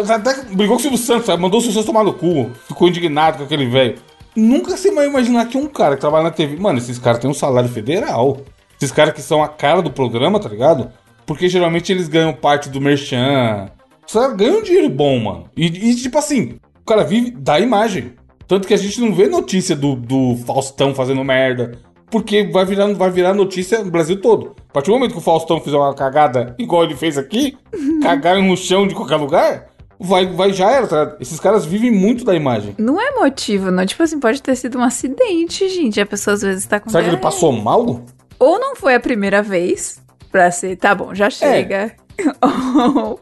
[0.09, 1.43] Até brigou com o Silvio Santos, sabe?
[1.43, 2.51] mandou o Silvio Santos tomar no cu.
[2.69, 3.99] Ficou indignado com aquele velho.
[4.35, 6.57] Nunca você vai imaginar que um cara que trabalha na TV.
[6.57, 8.39] Mano, esses caras têm um salário federal.
[8.79, 10.91] Esses caras que são a cara do programa, tá ligado?
[11.27, 13.71] Porque geralmente eles ganham parte do merchan.
[14.07, 15.45] Os caras ganham um dinheiro bom, mano.
[15.57, 18.15] E, e, tipo assim, o cara vive da imagem.
[18.47, 21.79] Tanto que a gente não vê notícia do, do Faustão fazendo merda.
[22.11, 24.55] Porque vai virar, vai virar notícia no Brasil todo.
[24.69, 27.57] A partir do momento que o Faustão fizer uma cagada igual ele fez aqui,
[28.03, 29.69] cagar no chão de qualquer lugar,
[30.03, 31.17] vai, vai já era, tá?
[31.21, 32.75] Esses caras vivem muito da imagem.
[32.79, 33.85] Não é motivo, não.
[33.87, 36.01] Tipo assim, pode ter sido um acidente, gente.
[36.01, 36.91] A pessoa às vezes tá com.
[36.91, 38.03] Será que ele passou mal?
[38.39, 41.15] Ou não foi a primeira vez pra ser, tá bom, É.
[41.15, 41.93] já chega.
[42.43, 43.21] Ou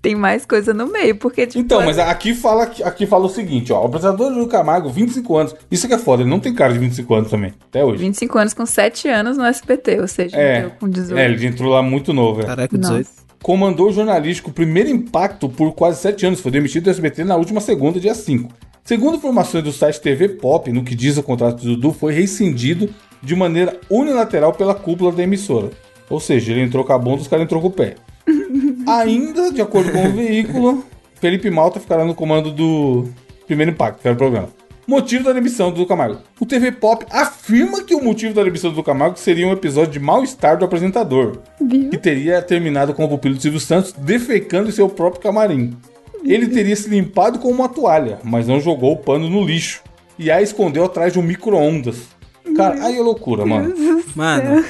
[0.00, 1.58] tem mais coisa no meio, porque, tipo.
[1.62, 3.82] Então, mas aqui fala, aqui fala o seguinte, ó.
[3.82, 5.54] O apresentador do Camargo, 25 anos.
[5.70, 7.98] Isso que é foda, ele não tem cara de 25 anos também, até hoje.
[7.98, 11.18] 25 anos com 7 anos no SBT, ou seja, É, com 18.
[11.18, 12.44] é, ele entrou lá muito novo, é.
[12.44, 13.04] Caraca, Nossa.
[13.38, 13.42] 18.
[13.42, 16.40] Comandou o jornalístico Primeiro Impacto por quase 7 anos.
[16.40, 18.52] Foi demitido do SBT na última segunda, dia 5.
[18.84, 22.88] Segundo informações do site TV Pop, no que diz o contrato do Dudu, foi rescindido
[23.22, 25.70] de maneira unilateral pela cúpula da emissora.
[26.08, 27.96] Ou seja, ele entrou com a bunda, os caras entrou com o pé.
[28.86, 30.84] Ainda, de acordo com o veículo,
[31.16, 33.06] Felipe Malta ficará no comando do
[33.46, 34.48] Primeiro Impacto, que era o programa.
[34.88, 36.20] Motivo da demissão do Camargo.
[36.40, 40.00] O TV Pop afirma que o motivo da demissão do Camargo seria um episódio de
[40.00, 41.90] mal-estar do apresentador, Viu?
[41.90, 45.76] que teria terminado com o pupilo do Silvio Santos defecando em seu próprio camarim.
[46.24, 49.82] Ele teria se limpado com uma toalha, mas não jogou o pano no lixo
[50.18, 52.08] e a escondeu atrás de um micro-ondas.
[52.56, 53.74] Cara, aí é loucura, mano.
[54.16, 54.64] Mano,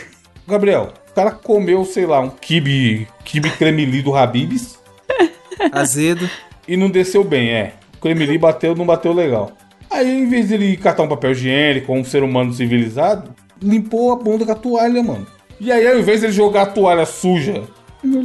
[0.49, 4.79] Gabriel, o cara comeu, sei lá, um kibe, kibe cremeli do Habibs
[5.71, 6.29] azedo.
[6.67, 7.75] e não desceu bem, é.
[7.95, 9.53] O cremeli bateu, não bateu legal.
[9.91, 14.45] Aí, em vez dele catar um papel higiênico, um ser humano civilizado, limpou a bunda
[14.45, 15.27] com a toalha, mano.
[15.61, 17.63] E aí, ao invés de ele jogar a toalha suja,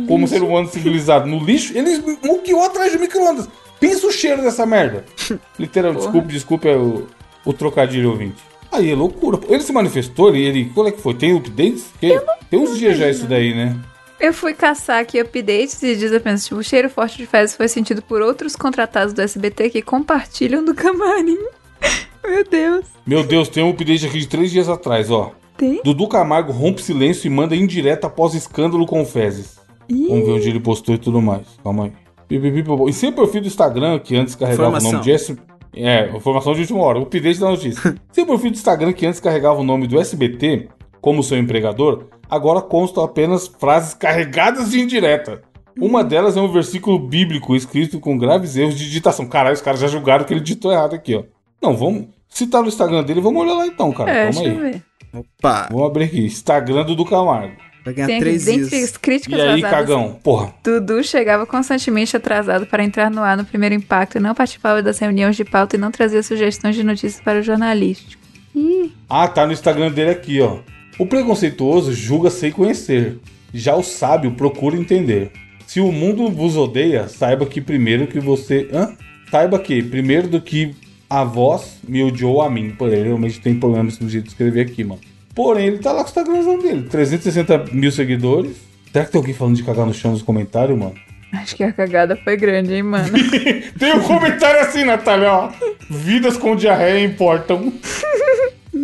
[0.08, 3.49] como ser humano civilizado, no lixo, ele muqueou atrás de micro-ondas.
[3.80, 5.04] Pensa o cheiro dessa merda.
[5.58, 7.08] Literal, desculpe, desculpe é o,
[7.43, 8.38] o trocadilho ouvinte.
[8.71, 9.39] Aí é loucura.
[9.49, 10.71] Ele se manifestou, ele, ele.
[10.73, 11.13] Qual é que foi?
[11.13, 11.86] Tem updates?
[11.99, 13.76] Que- tem uns dias já isso daí, né?
[14.23, 17.67] Eu fui caçar aqui updates e diz apenas, tipo, o cheiro forte de fezes foi
[17.67, 21.38] sentido por outros contratados do SBT que compartilham do camarim.
[22.25, 22.86] Meu Deus.
[23.05, 25.33] Meu Deus, tem um update aqui de três dias atrás, ó.
[25.57, 25.81] Tem?
[25.83, 29.59] Dudu Camargo rompe silêncio e manda indireta após escândalo com fezes.
[29.89, 31.45] Vamos ver onde ele postou e tudo mais.
[31.62, 31.93] Calma aí.
[32.88, 35.38] E sem perfil do Instagram, que antes carregava o nome de S...
[35.75, 37.93] É, informação de última hora, o update da notícia.
[38.09, 40.69] sem perfil do Instagram, que antes carregava o nome do SBT
[41.01, 45.41] como seu empregador, agora constam apenas frases carregadas de indireta.
[45.80, 49.26] Uma delas é um versículo bíblico escrito com graves erros de digitação.
[49.26, 51.24] Caralho, os caras já julgaram que ele digitou errado aqui, ó.
[51.62, 52.06] Não, vamos...
[52.30, 54.10] Se tá no Instagram dele, vamos olhar lá então, cara.
[54.12, 54.56] É, Calma deixa aí.
[54.56, 54.84] eu ver.
[55.39, 56.26] Opa, Vamos abrir aqui.
[56.26, 57.54] Instagram do Camargo.
[57.86, 58.43] vai ganhar Tem três
[58.98, 60.19] críticas E aí, vazadas, cagão?
[60.24, 60.54] Porra.
[60.63, 65.36] Dudu chegava constantemente atrasado para entrar no ar no primeiro impacto, não participava das reuniões
[65.36, 68.22] de pauta e não trazia sugestões de notícias para o jornalístico.
[68.56, 70.58] Ih, Ah, tá no Instagram dele aqui, ó.
[70.97, 73.17] O preconceituoso julga sem conhecer.
[73.53, 75.32] Já o sábio procura entender.
[75.65, 78.69] Se o mundo vos odeia, saiba que primeiro que você.
[78.71, 78.95] Hã?
[79.32, 80.75] Saiba que, primeiro do que
[81.10, 82.71] a voz me odiou a mim.
[82.77, 85.01] Pô, ele realmente tem problemas no jeito de escrever aqui, mano.
[85.34, 86.84] Porém, ele tá lá com o Instagramzão dele.
[86.84, 88.56] 360 mil seguidores.
[88.91, 90.93] Será que tem alguém falando de cagar no chão nos comentários, mano?
[91.34, 93.12] acho que a cagada foi grande, hein, mano?
[93.79, 95.51] Tem um comentário assim, Natália, ó.
[95.89, 97.73] Vidas com diarreia importam.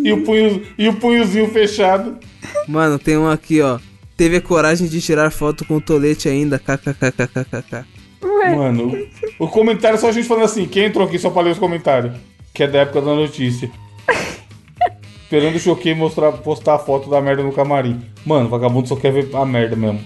[0.04, 2.18] e, o punho, e o punhozinho fechado.
[2.66, 3.78] Mano, tem um aqui, ó.
[4.16, 6.58] Teve a coragem de tirar foto com o tolete ainda.
[6.58, 7.84] KKKKKK.
[8.22, 8.92] Ué, Mano,
[9.38, 10.66] o comentário é só a gente falando assim.
[10.66, 12.14] Quem entrou aqui só pra ler os comentários?
[12.52, 13.70] Que é da época da notícia.
[15.22, 18.00] esperando o Choquei mostrar, postar a foto da merda no camarim.
[18.26, 20.00] Mano, vagabundo só quer ver a merda mesmo.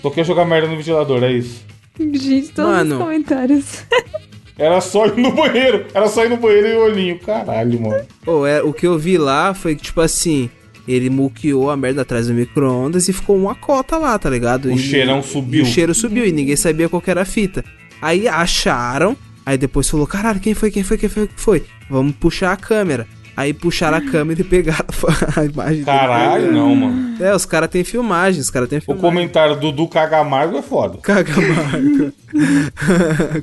[0.00, 1.64] Só quer jogar merda no ventilador, é isso.
[1.98, 2.96] Gente, todos Mano.
[2.96, 3.84] os comentários.
[4.58, 5.86] Era só ir no banheiro.
[5.92, 7.18] Era só ir no banheiro e olhinho.
[7.18, 8.04] Caralho, mano.
[8.24, 10.48] Pô, é, o que eu vi lá foi que, tipo assim,
[10.86, 14.66] ele muqueou a merda atrás do micro-ondas e ficou uma cota lá, tá ligado?
[14.68, 15.62] O E- cheirão subiu.
[15.62, 17.64] o cheiro subiu e ninguém sabia qual que era a fita.
[18.00, 21.64] Aí acharam, aí depois falou, caralho, quem foi, quem foi, quem foi, quem foi?
[21.90, 23.06] Vamos puxar a câmera.
[23.36, 24.84] Aí puxaram a câmera e pegaram
[25.36, 25.84] a imagem dele.
[25.84, 27.22] Caralho, não, mano.
[27.22, 29.02] É, os caras têm filmagem, os caras têm O filmagem.
[29.10, 30.98] comentário do Dudu Cagamargo é foda.
[30.98, 32.12] Caga Marco.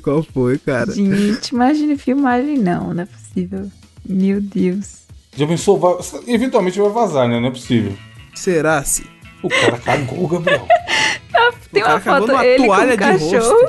[0.02, 0.90] Qual foi, cara?
[0.92, 2.56] Gente, imagine filmagem.
[2.58, 3.70] Não, não é possível.
[4.08, 5.02] Meu Deus.
[5.36, 5.78] Já pensou?
[5.78, 7.38] Vai- eventualmente vai vazar, né?
[7.40, 7.92] Não é possível.
[8.34, 9.04] Será se?
[9.42, 10.66] O cara cagou, Gabriel.
[11.72, 13.68] Tem O uma foto numa ele com toalha um de cachorro.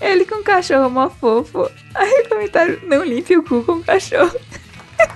[0.00, 1.68] ele com um cachorro mó fofo.
[1.94, 4.36] Aí o comentário, não limpe o cu com o cachorro.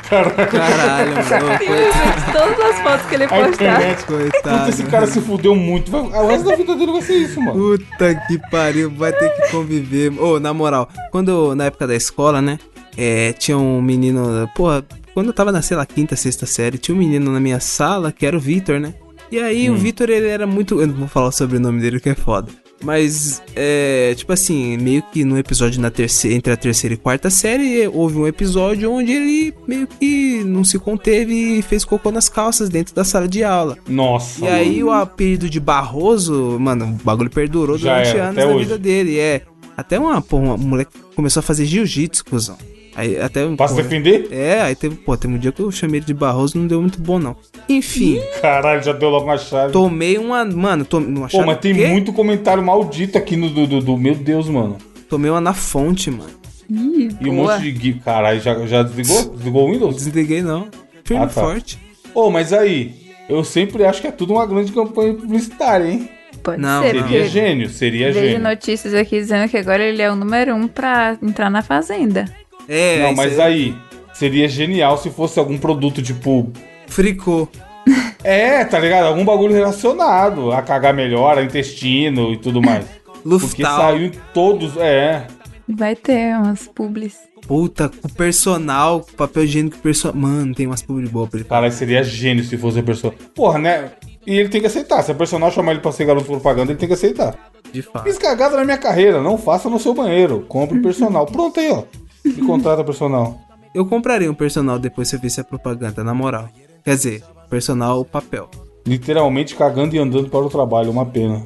[0.08, 1.46] Caralho, mano.
[1.52, 3.48] Um de todas as fotos que ele postar.
[3.50, 4.04] internet.
[4.04, 4.68] Puta, Coitado.
[4.70, 5.90] esse cara se fudeu muito.
[5.90, 7.52] Vai- o resto da vida dele vai ser isso, mano.
[7.58, 10.12] Puta que pariu, vai ter que conviver.
[10.20, 12.58] Ô, na moral, quando na época da escola, né?
[12.96, 14.48] É, tinha um menino.
[14.54, 17.58] Porra, quando eu tava na, sei lá, quinta, sexta série, tinha um menino na minha
[17.60, 18.94] sala que era o Vitor, né?
[19.32, 20.80] E aí o Vitor, ele era muito.
[20.80, 22.48] Eu não vou falar sobre o nome dele que é foda.
[22.84, 24.14] Mas, é.
[24.16, 28.18] Tipo assim, meio que no episódio na terceira, entre a terceira e quarta série, houve
[28.18, 32.94] um episódio onde ele meio que não se conteve e fez cocô nas calças dentro
[32.94, 33.78] da sala de aula.
[33.88, 34.44] Nossa.
[34.44, 38.46] E aí o apelido de Barroso, mano, o bagulho perdurou Já durante era, anos da
[38.48, 38.64] hoje.
[38.64, 39.18] vida dele.
[39.18, 39.42] É.
[39.76, 42.56] Até uma, porra, uma moleque começou a fazer jiu-jitsu, cuzão.
[42.96, 43.44] Aí até.
[43.56, 44.28] Pra se porra, defender?
[44.30, 46.80] É, aí teve, pô, teve um dia que eu chamei ele de Barroso não deu
[46.80, 47.34] muito bom, não.
[47.68, 49.72] Enfim, Caralho, já deu logo uma chave.
[49.72, 50.44] tomei uma.
[50.44, 51.86] Mano, tomei uma Pô, mas tem quê?
[51.88, 54.76] muito comentário maldito aqui no do, do, do- Meu Deus, mano.
[55.08, 56.30] Tomei uma na fonte, mano.
[56.70, 57.54] Ih, E um boa.
[57.56, 58.00] monte de gif.
[58.00, 59.34] Caralho, já, já desligou?
[59.36, 59.96] Desligou o Não Windows?
[59.96, 60.68] desliguei, não.
[61.04, 61.32] Firme Ah, tá.
[61.42, 61.78] forte.
[62.14, 62.94] Ô, mas aí,
[63.28, 66.08] eu sempre acho que é tudo uma grande campanha publicitária, hein?
[66.42, 67.02] Pode Não, ser, não.
[67.02, 68.40] Seria porque gênio, seria vejo gênio.
[68.42, 72.24] notícias aqui dizendo que agora ele é o número um pra entrar na fazenda.
[72.68, 73.76] É, Não, mas aí,
[74.12, 76.50] seria genial se fosse algum produto tipo.
[76.86, 77.48] Fricô.
[78.26, 79.04] É, tá ligado?
[79.04, 82.86] Algum bagulho relacionado a cagar melhor, a intestino e tudo mais.
[83.22, 84.78] Porque saiu em todos.
[84.78, 85.26] É.
[85.68, 87.18] Vai ter umas publis.
[87.46, 90.16] Puta, o personal, papel higiênico personal.
[90.16, 91.48] Mano, tem umas publi boas pra ele.
[91.48, 93.12] Cara, seria gênio se fosse a pessoa.
[93.34, 93.90] Porra, né?
[94.26, 95.02] E ele tem que aceitar.
[95.02, 97.36] Se a personal chamar ele pra ser garoto propaganda, ele tem que aceitar.
[97.70, 98.04] De fato.
[98.04, 100.46] Fiz cagada na minha carreira, não faça no seu banheiro.
[100.48, 101.26] Compre personal.
[101.26, 101.82] Pronto aí, ó.
[102.24, 103.38] Me contrata personal.
[103.74, 106.48] Eu compraria um personal depois se eu visse a propaganda, na moral.
[106.84, 108.48] Quer dizer, personal papel.
[108.86, 111.44] Literalmente cagando e andando para o trabalho, uma pena.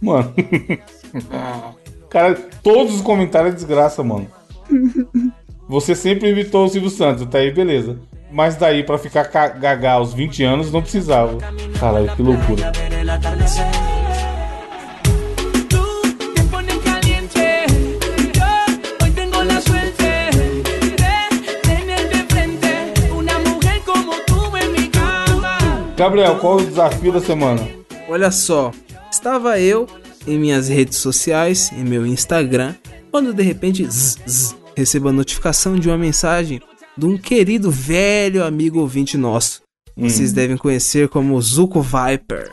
[0.00, 0.32] Mano.
[2.10, 4.26] Cara, todos os comentários é desgraça, mano.
[5.68, 7.98] Você sempre imitou o Silvio Santos, tá aí, beleza.
[8.32, 11.38] Mas daí, pra ficar ca- gaga aos 20 anos, não precisava.
[11.78, 12.72] Caralho, que loucura.
[26.00, 27.60] Gabriel, qual o desafio da semana?
[28.08, 28.72] Olha só,
[29.12, 29.86] estava eu
[30.26, 32.74] em minhas redes sociais, em meu Instagram,
[33.10, 36.58] quando de repente zzz, zzz, recebo a notificação de uma mensagem
[36.96, 39.60] de um querido velho amigo ouvinte nosso.
[39.94, 42.50] Vocês devem conhecer como Zuko Viper.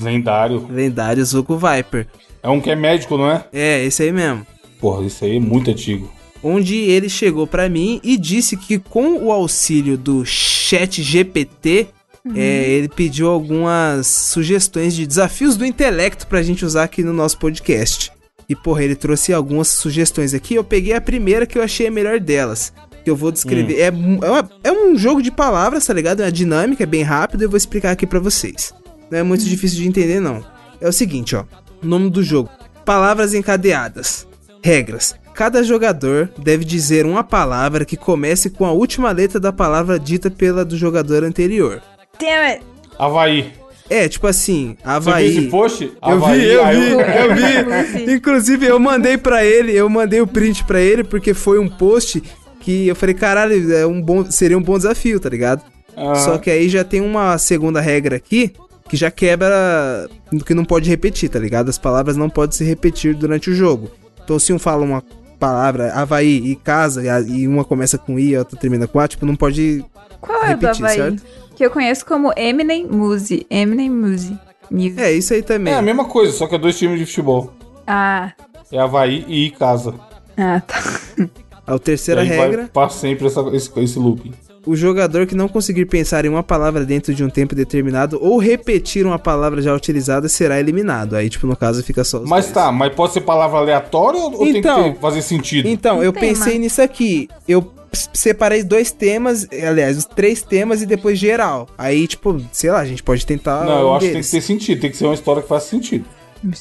[0.00, 0.66] Lendário.
[0.70, 2.06] Lendário Zuko Viper.
[2.42, 3.44] É um que é médico, não é?
[3.52, 4.46] É, esse aí mesmo.
[4.80, 6.10] Porra, isso aí é muito antigo.
[6.42, 11.88] onde ele chegou pra mim e disse que com o auxílio do Chat GPT,
[12.34, 17.38] é, ele pediu algumas sugestões de desafios do intelecto pra gente usar aqui no nosso
[17.38, 18.12] podcast.
[18.48, 20.54] E porra, ele trouxe algumas sugestões aqui.
[20.54, 22.72] Eu peguei a primeira que eu achei a melhor delas.
[23.04, 23.78] Que eu vou descrever.
[23.80, 26.20] É, mu- é, uma- é um jogo de palavras, tá ligado?
[26.20, 27.42] É uma dinâmica, é bem rápido.
[27.42, 28.74] Eu vou explicar aqui pra vocês.
[29.10, 30.44] Não é muito difícil de entender, não.
[30.80, 31.44] É o seguinte, ó.
[31.82, 32.50] Nome do jogo:
[32.84, 34.26] Palavras encadeadas.
[34.62, 39.98] Regras: Cada jogador deve dizer uma palavra que comece com a última letra da palavra
[39.98, 41.80] dita pela do jogador anterior.
[42.20, 42.62] Damn it!
[42.98, 43.52] Havaí.
[43.88, 45.30] É, tipo assim, Você Havaí.
[45.30, 45.84] viu esse post?
[45.84, 48.12] Eu Havaí, vi, eu aí vi, eu vi.
[48.14, 52.22] Inclusive, eu mandei pra ele, eu mandei o print pra ele porque foi um post
[52.60, 55.62] que eu falei, caralho, é um bom, seria um bom desafio, tá ligado?
[55.96, 56.14] Aham.
[56.14, 58.52] Só que aí já tem uma segunda regra aqui
[58.88, 60.08] que já quebra
[60.46, 61.68] que não pode repetir, tá ligado?
[61.68, 63.90] As palavras não podem se repetir durante o jogo.
[64.22, 65.02] Então, se um fala uma
[65.38, 69.08] palavra Havaí e casa, e uma começa com I e a outra termina com A,
[69.08, 69.84] tipo, não pode
[70.20, 70.96] Qual é o do repetir, Havaí?
[70.96, 71.22] certo?
[71.60, 73.46] Que eu conheço como Eminem Muse.
[73.50, 74.34] Eminem Muse.
[74.70, 74.94] Muse.
[74.98, 75.74] É, isso aí também.
[75.74, 77.52] É a mesma coisa, só que é dois times de futebol.
[77.86, 78.32] Ah,
[78.72, 79.92] É Havaí e Casa.
[80.38, 80.82] ah, tá.
[81.66, 82.70] A terceira e aí regra.
[82.72, 84.32] pra sempre essa- esse, esse looping.
[84.66, 88.38] O jogador que não conseguir pensar em uma palavra dentro de um tempo determinado ou
[88.38, 91.14] repetir uma palavra já utilizada será eliminado.
[91.14, 92.54] Aí, tipo, no caso, fica só os Mas dois.
[92.54, 95.68] tá, mas pode ser palavra aleatória ou tem Então- que ter- fazer sentido?
[95.68, 96.26] Então, eu tema.
[96.26, 97.28] pensei nisso aqui.
[97.46, 101.68] Eu separei dois temas, aliás, os três temas e depois geral.
[101.76, 103.64] Aí, tipo, sei lá, a gente pode tentar.
[103.64, 104.26] Não, eu um acho que tem deles.
[104.26, 106.04] que ter sentido, tem que ser uma história que faça sentido.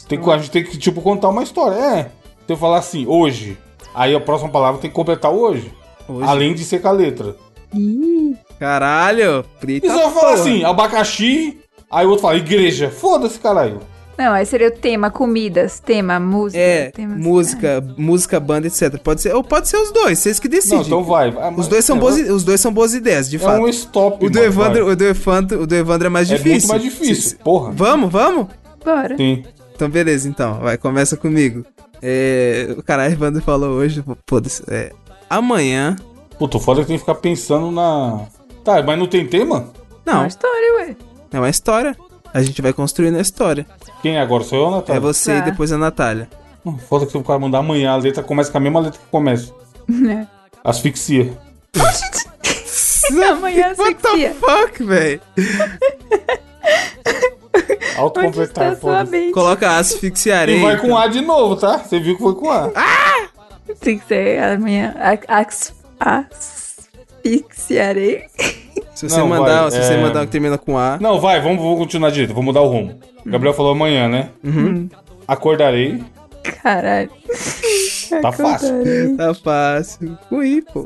[0.08, 1.76] Tem que, a gente tem que, tipo, contar uma história.
[1.76, 2.04] É.
[2.46, 3.58] Tem que falar assim, hoje.
[3.94, 5.72] Aí a próxima palavra tem que completar hoje.
[6.08, 6.28] Hoje.
[6.28, 7.36] Além de ser com a letra.
[8.60, 9.46] Caralho!
[9.60, 11.60] Prita E você vai falar assim, abacaxi.
[11.90, 12.90] Aí o outro fala, igreja.
[12.90, 13.80] Foda-se, caralho.
[14.20, 16.60] Não, aí seria o tema, comidas, tema, música.
[16.62, 18.98] É, tema- música, música, banda, etc.
[19.02, 20.80] Pode ser, ou pode ser os dois, vocês que decidem.
[20.80, 21.30] Não, então vai.
[21.38, 23.62] Ah, Os dois são é, boas, os dois são boas ideias, de É fato.
[23.64, 24.94] um stop, O do, mano, Evandro, vai.
[24.94, 26.68] o, do Evandro, o do Evandro é mais É difícil.
[26.68, 27.72] muito mais difícil, porra.
[27.72, 28.48] Vamos, vamos?
[28.84, 29.16] Bora.
[29.16, 29.44] Sim.
[29.74, 30.60] Então, beleza, então.
[30.60, 31.66] Vai, começa comigo.
[32.02, 34.62] É, o caralho, Evandro falou hoje, foda-se.
[34.68, 34.92] É,
[35.30, 35.96] amanhã.
[36.38, 38.26] Puta, o foda é que tem que ficar pensando na...
[38.66, 39.68] Tá, mas não tem tema?
[40.06, 40.96] É Não, uma história, ué.
[41.32, 41.96] é uma história.
[42.34, 43.66] A gente vai construindo a história.
[44.02, 44.44] Quem é agora?
[44.44, 44.98] Sou eu ou a Natália?
[44.98, 45.38] É você Tá.
[45.40, 46.28] e depois a Natália.
[46.66, 49.06] Hum, Foda que o cara mandar amanhã, a letra começa com a mesma letra que
[49.10, 49.54] começa.
[50.10, 50.28] É.
[50.64, 51.38] Asfixia.
[53.32, 54.36] Amanhã What the asfixia.
[54.36, 55.22] fuck, velho?
[57.98, 58.78] Autocompletar,
[59.10, 59.34] mente?
[59.34, 60.60] Coloca asfixiarei.
[60.60, 61.80] E vai com A de novo, tá?
[61.80, 62.70] Você viu que foi com A.
[63.80, 64.94] Tem que ser amanhã.
[66.00, 68.26] Asfixiarei.
[69.00, 70.98] Se você Não, mandar, vai, se você é- mandar um que termina com A.
[71.00, 72.34] Não, vai, vamos, vamos continuar direito.
[72.34, 73.00] Vou mudar o rumo.
[73.26, 74.30] O Gabriel falou amanhã, né?
[74.44, 74.90] Uhum.
[75.26, 76.04] Acordarei.
[76.62, 77.10] Caralho.
[78.22, 79.16] Tá fácil.
[79.16, 80.18] Tá fácil.
[80.30, 80.86] Ui, pô.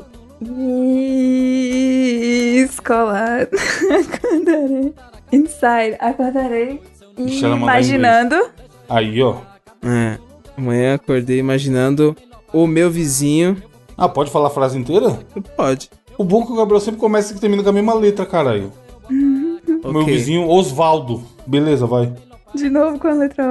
[2.64, 3.48] Escolar.
[3.90, 4.94] Acordarei.
[5.32, 5.96] Inside.
[5.98, 6.80] Acordarei.
[7.16, 8.36] Imaginando.
[8.88, 9.38] Aí, ó.
[9.84, 10.18] É.
[10.56, 12.16] Amanhã acordei imaginando
[12.52, 13.60] o meu vizinho.
[13.98, 15.18] Ah, pode falar a frase inteira?
[15.56, 15.90] Pode.
[16.16, 18.72] O bom é que o Gabriel sempre começa e termina com a mesma letra, caralho.
[19.10, 20.14] O meu Ok.
[20.14, 21.22] vizinho Osvaldo.
[21.46, 22.12] Beleza, vai.
[22.54, 23.44] De novo com a letra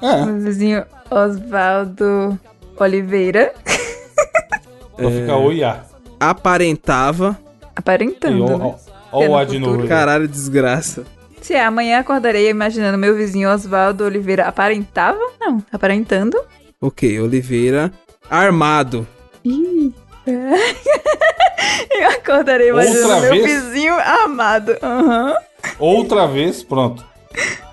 [0.00, 0.04] O.
[0.04, 2.38] É, Meu vizinho Osvaldo
[2.78, 3.52] Oliveira.
[4.98, 5.84] vai ficar oi A.
[6.20, 7.38] Aparentava.
[7.74, 8.74] Aparentando, ó, né?
[9.12, 9.86] É o A de novo.
[9.86, 11.04] Caralho, desgraça.
[11.40, 14.46] Se é, amanhã acordarei imaginando meu vizinho Osvaldo Oliveira.
[14.46, 15.18] Aparentava?
[15.40, 15.62] Não.
[15.72, 16.38] Aparentando?
[16.80, 17.92] Ok, Oliveira.
[18.30, 19.06] Armado.
[19.44, 19.92] Ih.
[21.90, 23.44] Eu acordarei Outra imaginando meu vez?
[23.64, 24.76] vizinho amado.
[24.82, 25.34] Aham.
[25.78, 27.04] Outra vez, pronto.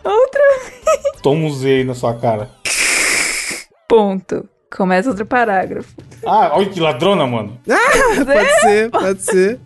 [0.04, 1.22] Outra vez.
[1.22, 2.50] Toma um Z aí na sua cara.
[3.88, 4.48] Ponto.
[4.76, 5.94] Começa outro parágrafo.
[6.26, 7.60] Ah, olha que ladrona, mano.
[8.26, 9.60] Pode ser, pode ser.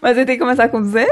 [0.00, 1.06] Mas ele tem que começar com Z?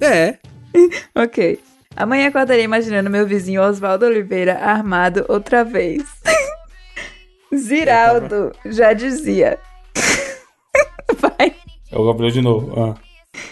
[0.00, 0.34] É.
[1.14, 1.60] Ok.
[1.96, 6.02] Amanhã acordarei imaginando meu vizinho Oswaldo Oliveira armado outra vez.
[7.54, 9.58] Ziraldo já dizia.
[11.94, 12.00] Vai.
[12.00, 12.80] É o Gabriel de novo.
[12.80, 12.94] Ah.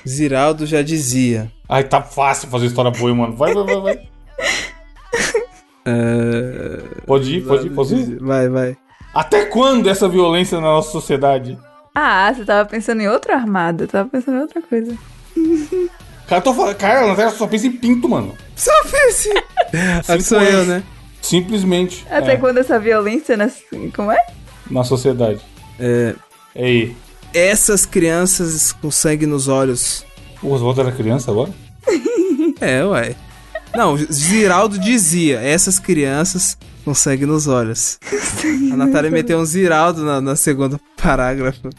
[0.06, 1.50] Ziraldo já dizia.
[1.68, 3.36] Ai, tá fácil fazer história boa, mano.
[3.36, 3.98] Vai, vai, vai, vai.
[5.84, 8.18] É, Pode ir, pode ir, pode ir.
[8.20, 8.76] Vai, vai.
[9.12, 11.58] Até quando essa violência na nossa sociedade?
[11.92, 13.82] Ah, você tava pensando em outro armado.
[13.82, 14.96] Eu tava pensando em outra coisa.
[16.28, 16.76] Cara, eu tô falando.
[16.76, 18.32] Cara, a Natália só pensa em pinto, mano.
[18.54, 19.28] Só fez.
[19.74, 20.84] Ah, Cinco sou eu, né?
[21.20, 22.06] Simplesmente.
[22.08, 23.60] Até é, quando essa violência nas...
[23.96, 24.18] Como é?
[24.70, 25.40] Na sociedade.
[25.80, 26.14] É,
[26.54, 26.96] É aí.
[27.34, 30.04] Essas crianças com sangue nos olhos.
[30.42, 31.50] O Oswaldo era criança agora?
[32.60, 33.16] É, ué.
[33.74, 37.98] Não, Ziraldo dizia, essas crianças com sangue nos olhos.
[38.72, 41.70] A Natália meteu um Ziraldo na, na segunda parágrafo.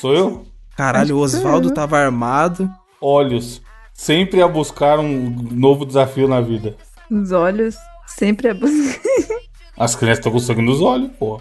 [0.00, 0.46] Sou eu?
[0.76, 2.70] Caralho, o Oswaldo tava armado.
[3.00, 3.60] Olhos.
[3.92, 6.76] Sempre a buscar um novo desafio na vida.
[7.10, 7.74] Os olhos
[8.06, 9.00] sempre a buscar.
[9.76, 11.40] As crianças estão com sangue nos olhos, pô.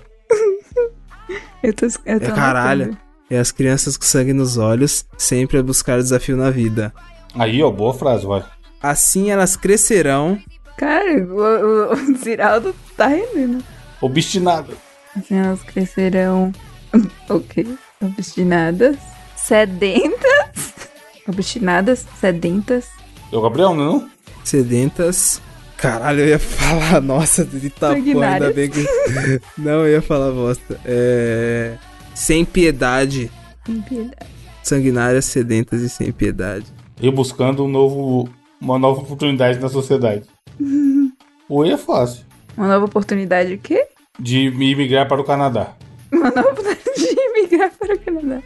[1.63, 2.97] Eu tô, eu tô É caralho.
[3.29, 6.93] É as crianças com sangue nos olhos, sempre a buscar desafio na vida.
[7.33, 8.43] Aí, ó, boa frase, vai.
[8.81, 10.37] Assim elas crescerão.
[10.77, 13.63] Cara, o, o, o Ziraldo tá rendendo.
[14.01, 14.73] Obstinada.
[15.15, 16.51] Assim elas crescerão.
[17.29, 17.77] ok.
[18.01, 18.97] Obstinadas.
[19.37, 20.73] Sedentas.
[21.27, 22.89] Obstinadas, sedentas.
[23.31, 24.09] É o Gabriel, não é não?
[24.43, 25.41] Sedentas.
[25.81, 28.85] Caralho, eu ia falar, nossa, de tapão, ainda bem que.
[29.57, 30.79] Não, eu ia falar bosta.
[30.85, 31.75] É.
[32.13, 33.31] Sem piedade.
[33.65, 34.31] Sem piedade.
[34.61, 36.67] Sanguinárias, sedentas e sem piedade.
[37.01, 38.29] E buscando um novo,
[38.61, 40.27] uma nova oportunidade na sociedade.
[41.49, 42.25] Oi é fácil.
[42.55, 43.87] Uma nova oportunidade o quê?
[44.19, 45.75] De me migrar para o Canadá.
[46.11, 48.43] Uma nova oportunidade de migrar para o Canadá.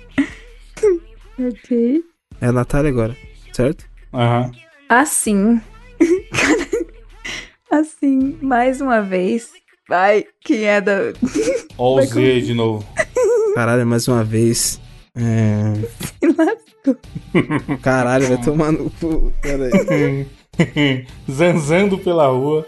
[1.37, 2.01] ok.
[2.39, 3.17] É a Natália agora,
[3.51, 3.83] certo?
[4.13, 4.51] Aham.
[4.87, 5.59] Assim.
[7.79, 9.51] Assim, mais uma vez.
[9.87, 11.13] Vai, quem é da.
[11.77, 12.85] Ó o Z aí de novo.
[13.53, 14.79] Caralho, mais uma vez.
[15.15, 15.73] É.
[17.81, 19.31] Caralho, vai tomar no cu.
[19.41, 20.25] Pera aí.
[21.29, 22.65] Zanzando pela rua.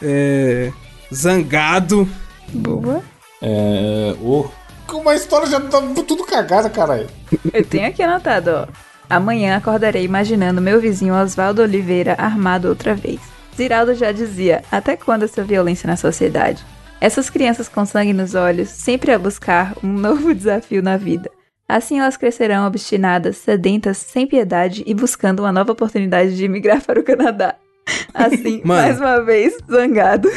[0.00, 0.72] É.
[1.12, 2.08] Zangado.
[2.52, 3.02] Boa.
[3.40, 4.14] É.
[4.22, 4.48] Oh.
[4.92, 7.08] Uma história já tá tudo cagada, caralho.
[7.52, 8.91] Eu tenho aqui anotado, ó.
[9.12, 13.20] Amanhã acordarei imaginando meu vizinho Oswaldo Oliveira armado outra vez.
[13.54, 16.64] Ziraldo já dizia: até quando essa violência na sociedade?
[16.98, 21.30] Essas crianças com sangue nos olhos, sempre a buscar um novo desafio na vida.
[21.68, 26.98] Assim elas crescerão obstinadas, sedentas, sem piedade e buscando uma nova oportunidade de migrar para
[26.98, 27.56] o Canadá.
[28.14, 28.80] Assim, Mano.
[28.80, 30.30] mais uma vez, zangado.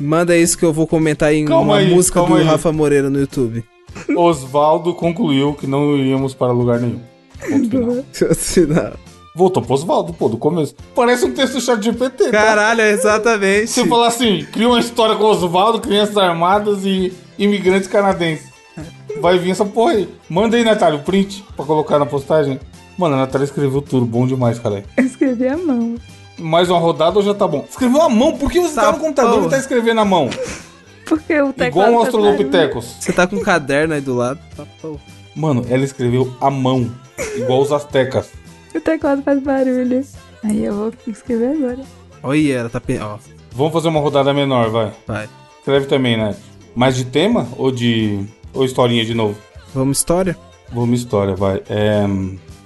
[0.00, 2.42] Manda isso que eu vou comentar em Calma uma aí, música do aí.
[2.42, 3.64] Rafa Moreira no YouTube.
[4.16, 7.19] Osvaldo concluiu que não iríamos para lugar nenhum.
[7.48, 8.92] Ponto final.
[9.34, 10.74] Voltou pro Osvaldo, pô, do começo.
[10.94, 12.30] Parece um texto do chat GPT, tá?
[12.32, 13.78] Caralho, exatamente.
[13.78, 18.50] Eu falar assim, cria uma história com Osvaldo, crianças armadas e imigrantes canadenses.
[19.20, 20.08] Vai vir essa porra aí.
[20.28, 22.58] Manda aí, Natália, o print pra colocar na postagem.
[22.98, 24.84] Mano, a Natália escreveu tudo, bom demais, cara.
[24.96, 25.94] Eu escrevi a mão.
[26.36, 27.64] Mais uma rodada ou já tá bom?
[27.70, 29.46] Escreveu a mão, por que você tá, Tá no computador porra.
[29.46, 30.28] e tá escrevendo a mão?
[31.06, 32.26] Porque o teclado Igual um barulho.
[32.26, 32.96] Australopithecus.
[32.98, 34.40] Você tá com um caderno aí do lado.
[34.56, 34.98] Tá, pô.
[35.36, 36.90] Mano, ela escreveu a mão,
[37.36, 38.30] igual os astecas.
[38.74, 40.04] O teclado faz barulho.
[40.44, 41.80] Aí eu vou escrever agora.
[42.22, 42.80] Olha, ela tá.
[42.80, 43.18] pe- Ó,
[43.52, 44.92] Vamos fazer uma rodada menor, vai.
[45.06, 45.28] vai.
[45.58, 46.34] Escreve também, né?
[46.74, 48.24] Mais de tema ou de.
[48.54, 49.36] ou historinha de novo?
[49.74, 50.36] Vamos, história?
[50.72, 51.62] Vamos história, vai.
[51.68, 52.04] É,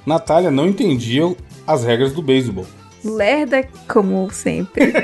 [0.04, 1.34] Natália não entendia
[1.66, 2.66] as regras do beisebol.
[3.04, 4.92] Lerda como sempre.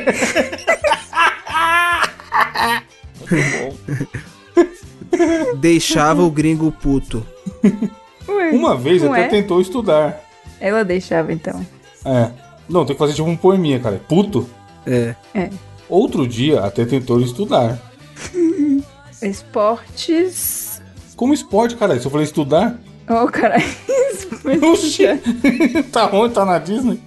[5.58, 7.26] Deixava o gringo puto.
[8.30, 9.28] Ué, Uma vez até é?
[9.28, 10.20] tentou estudar.
[10.60, 11.64] Ela deixava então.
[12.04, 12.30] É.
[12.68, 14.00] Não, tem que fazer tipo um poeminha, cara.
[14.08, 14.48] Puto.
[14.86, 15.14] É.
[15.88, 17.78] Outro dia até tentou estudar.
[19.22, 20.80] Esportes.
[21.16, 21.98] Como esporte, cara.
[21.98, 22.78] Se eu falei estudar,
[23.08, 23.64] Oh, caralho.
[24.72, 25.02] Oxi.
[25.90, 26.32] tá onde?
[26.32, 27.00] Tá na Disney?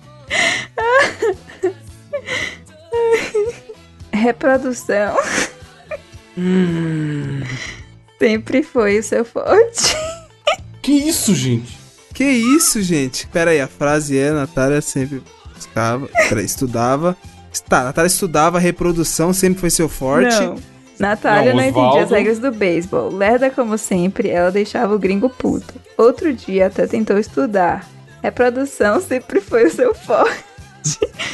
[4.11, 5.15] Reprodução.
[8.19, 9.95] Sempre foi o seu forte.
[10.83, 11.75] Que isso, gente?
[12.13, 13.25] Que isso, gente?
[13.27, 15.23] Pera aí, a frase é: Natália sempre
[15.55, 16.07] buscava.
[16.29, 17.17] Peraí, estudava.
[17.67, 20.35] Tá, Natália estudava, reprodução sempre foi seu forte.
[20.39, 20.55] Não.
[20.99, 23.09] Natália Não, não, entendia Osvaldo- as regras do beisebol.
[23.11, 25.73] Lerda como sempre, ela deixava o gringo puto.
[25.97, 27.89] Outro dia até tentou estudar.
[28.21, 30.43] Reprodução sempre foi o seu forte.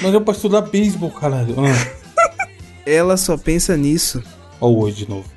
[0.01, 1.55] Mas é pra estudar beisebol, caralho.
[1.59, 2.47] Ah.
[2.85, 4.23] Ela só pensa nisso.
[4.61, 5.29] Ó o oi de novo.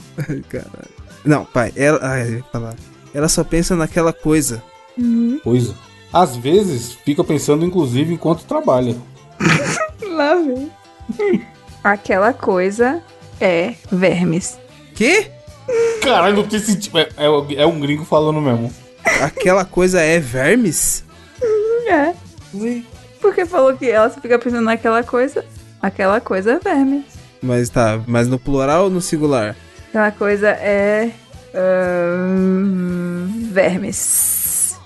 [0.49, 0.91] Caralho.
[1.25, 1.99] Não, pai, ela.
[2.03, 2.75] Ai, eu ia falar.
[3.15, 4.63] Ela só pensa naquela coisa.
[5.43, 5.75] Coisa.
[6.13, 8.97] Às vezes, fica pensando, inclusive, enquanto trabalha.
[10.11, 10.71] Lá vem.
[11.83, 13.03] Aquela coisa
[13.41, 14.59] é vermes.
[14.95, 15.31] Quê?
[16.03, 16.99] Caralho, não tem sentido.
[16.99, 18.73] É, é, é um gringo falando mesmo.
[19.23, 21.05] Aquela coisa é vermes?
[21.87, 22.15] É.
[23.21, 25.45] Porque falou que ela só fica pensando naquela coisa.
[25.81, 27.05] Aquela coisa é verme.
[27.43, 29.57] Mas tá, mas no plural ou no singular?
[29.89, 31.11] Aquela coisa é.
[31.55, 34.79] Ahn, vermes.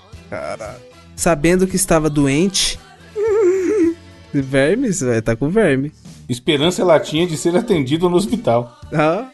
[1.15, 2.79] Sabendo que estava doente.
[4.33, 5.01] Vermes?
[5.01, 5.91] Vai tá com verme.
[6.29, 8.77] Esperança ela tinha de ser atendida no hospital.
[8.93, 9.29] Ah.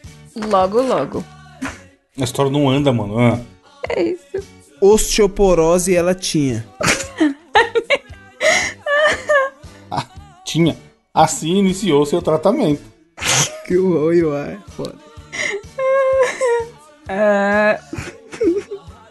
[0.48, 1.24] Logo, logo.
[2.18, 3.18] A história não anda, mano.
[3.18, 3.38] Ah.
[3.90, 4.46] É isso.
[4.80, 6.64] Osteoporose ela tinha.
[10.54, 10.76] Tinha.
[11.12, 12.82] Assim iniciou seu tratamento.
[13.66, 14.58] Que oi, uai.
[14.76, 14.94] Foda.
[17.08, 17.78] Ah,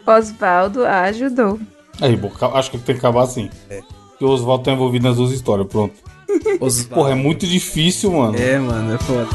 [0.06, 1.58] Osvaldo a ajudou.
[2.00, 3.50] Aí, bom, acho que tem que acabar assim.
[4.10, 5.94] Porque o Oswaldo tá envolvido nas duas histórias, pronto.
[6.90, 8.36] Porra, é muito difícil, mano.
[8.36, 9.28] É, mano, é foda.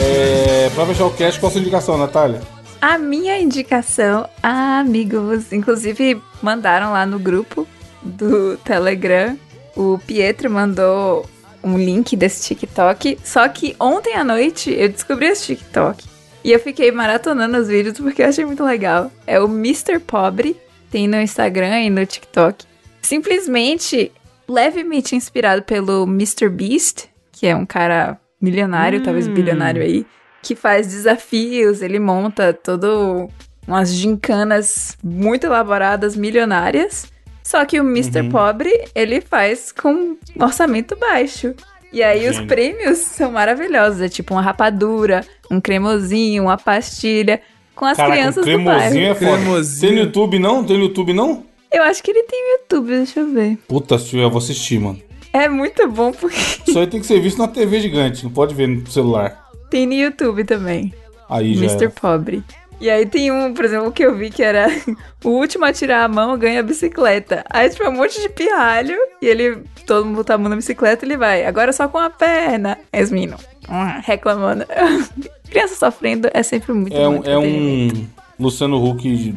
[0.00, 2.40] É, pra fechar o cast, qual a sua indicação, Natália?
[2.80, 7.66] A minha indicação, amigos, inclusive mandaram lá no grupo
[8.02, 9.36] do Telegram.
[9.74, 11.28] O Pietro mandou
[11.62, 13.18] um link desse TikTok.
[13.24, 16.04] Só que ontem à noite eu descobri esse TikTok.
[16.44, 19.10] E eu fiquei maratonando os vídeos porque eu achei muito legal.
[19.26, 19.98] É o Mr.
[19.98, 20.56] Pobre,
[20.88, 22.64] tem no Instagram e no TikTok.
[23.02, 24.12] Simplesmente
[24.48, 26.48] levemente inspirado pelo Mr.
[26.48, 30.06] Beast, que é um cara milionário, talvez bilionário aí,
[30.42, 33.28] que faz desafios, ele monta todo
[33.66, 37.06] umas gincanas muito elaboradas, milionárias.
[37.42, 38.28] Só que o Mr.
[38.30, 41.54] Pobre, ele faz com um orçamento baixo.
[41.90, 42.48] E aí os Gênio.
[42.48, 47.40] prêmios são maravilhosos, é tipo uma rapadura, um cremosinho, uma pastilha,
[47.74, 48.96] com as Caraca, crianças do cremosinho bairro.
[49.06, 49.42] é foda.
[49.42, 49.80] Cremosinho.
[49.80, 50.64] Tem no YouTube não?
[50.64, 51.44] Tem no YouTube não?
[51.72, 53.56] Eu acho que ele tem no YouTube, deixa eu ver.
[53.68, 55.00] Puta, se eu vou assistir, mano.
[55.32, 56.36] É muito bom porque
[56.66, 59.47] Isso aí tem que ser visto na TV gigante, não pode ver no celular.
[59.70, 60.92] Tem no YouTube também.
[61.28, 61.64] Aí já.
[61.64, 61.84] Mr.
[61.84, 61.90] era.
[61.90, 62.44] Pobre.
[62.80, 64.68] E aí tem um, por exemplo, que eu vi que era
[65.24, 67.44] o último a tirar a mão ganha a bicicleta.
[67.50, 68.96] Aí, tipo, é um monte de pirralho.
[69.20, 71.44] E ele, todo mundo tá a mão na bicicleta, ele vai.
[71.44, 72.78] Agora só com a perna.
[72.92, 74.64] Os meninos hum, reclamando.
[75.50, 78.06] Criança sofrendo é sempre muito É um, é um
[78.38, 79.34] Luciano Huck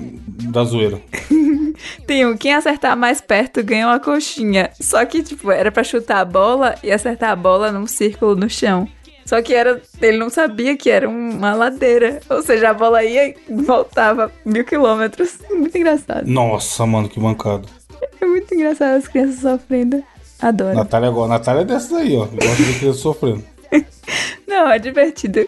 [0.51, 1.01] da zoeira.
[2.05, 4.69] Tem um, quem acertar mais perto ganha uma coxinha.
[4.79, 8.47] Só que, tipo, era pra chutar a bola e acertar a bola num círculo no
[8.47, 8.87] chão.
[9.31, 12.19] Só que era, ele não sabia que era uma ladeira.
[12.29, 15.37] Ou seja, a bola ia e voltava mil quilômetros.
[15.49, 16.27] Muito engraçado.
[16.27, 17.65] Nossa, mano, que mancado.
[18.19, 20.03] É muito engraçado as crianças sofrendo.
[20.41, 20.75] Adoro.
[20.75, 21.29] Natália agora.
[21.29, 22.25] Natália é dessas aí, ó.
[22.25, 23.41] Gosta de criança sofrendo.
[24.45, 25.47] Não, é divertido.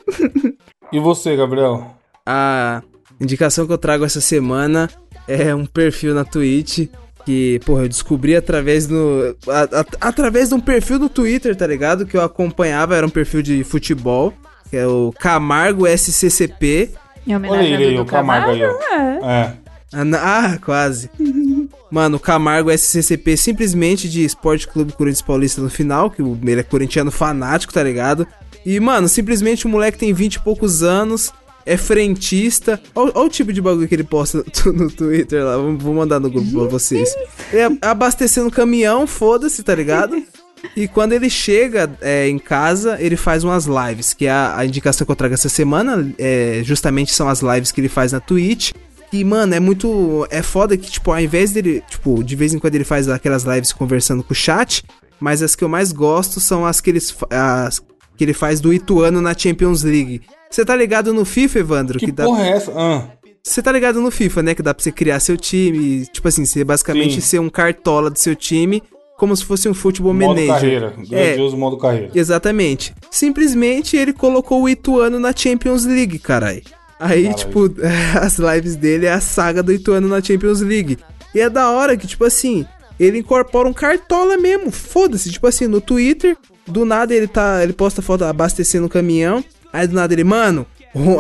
[0.90, 1.86] E você, Gabriel?
[2.26, 2.82] A
[3.20, 4.90] indicação que eu trago essa semana
[5.28, 6.88] é um perfil na Twitch
[7.26, 9.36] que, porra, eu descobri através do.
[9.48, 12.06] a- a- através de um perfil do Twitter, tá ligado?
[12.06, 14.34] Que eu acompanhava, era um perfil de futebol,
[14.70, 16.92] que é o Camargo SCCP.
[17.26, 18.74] Em Olha homenagem ele aí, Dudu o Camargo aí, ó.
[18.74, 19.32] Camargo, é.
[19.42, 19.54] É.
[19.94, 21.10] Ah, na- Ah, quase.
[21.92, 26.60] Mano, o Camargo SCCP simplesmente de Esporte Clube Corinthians Paulista no final, que o- ele
[26.60, 28.28] é corintiano fanático, tá ligado?
[28.66, 31.32] E, mano, simplesmente o moleque tem 20 e poucos anos,
[31.66, 32.80] é frentista.
[32.94, 36.52] Olha o tipo de bagulho que ele posta no, Twitter lá, vou, mandar no grupo
[36.52, 37.14] pra vocês.
[37.52, 40.22] Ele é abastecendo caminhão, foda-se, tá ligado?
[40.78, 44.66] E quando ele chega é, em casa, ele faz umas lives, que é a, a
[44.66, 48.22] indicação que eu trago essa semana, é, justamente são as lives que ele faz na
[48.22, 48.72] Twitch.
[49.12, 50.26] E, mano, é muito.
[50.32, 51.84] É foda que, tipo, ao invés dele.
[51.88, 54.84] Tipo, de vez em quando ele faz aquelas lives conversando com o chat.
[55.20, 57.82] Mas as que eu mais gosto são as que, eles, as
[58.24, 60.22] que ele faz do Ituano na Champions League.
[60.50, 62.00] Você tá ligado no FIFA, Evandro?
[62.00, 62.72] Que dá- porra é essa?
[62.76, 63.08] Ah,
[63.44, 64.56] você tá ligado no FIFA, né?
[64.56, 66.06] Que dá pra você criar seu time.
[66.08, 67.22] Tipo assim, você basicamente Sim.
[67.22, 68.82] ser um cartola do seu time.
[69.18, 70.54] Como se fosse um futebol modo manager.
[70.54, 70.94] carreira.
[71.12, 72.10] É, Grandioso modo carreira.
[72.16, 72.94] Exatamente.
[73.12, 76.64] Simplesmente ele colocou o Ituano na Champions League, carai.
[77.00, 77.38] Aí, Caralho.
[77.38, 77.70] tipo,
[78.22, 80.98] as lives dele é a saga do Ituano na Champions League.
[81.36, 82.66] E é da hora que, tipo assim,
[83.00, 84.72] ele incorpora um cartola mesmo.
[84.72, 86.38] Foda-se, tipo assim, no Twitter,
[86.68, 87.62] do nada ele tá.
[87.64, 89.44] Ele posta foto abastecendo o caminhão.
[89.72, 90.68] Aí do nada ele, mano,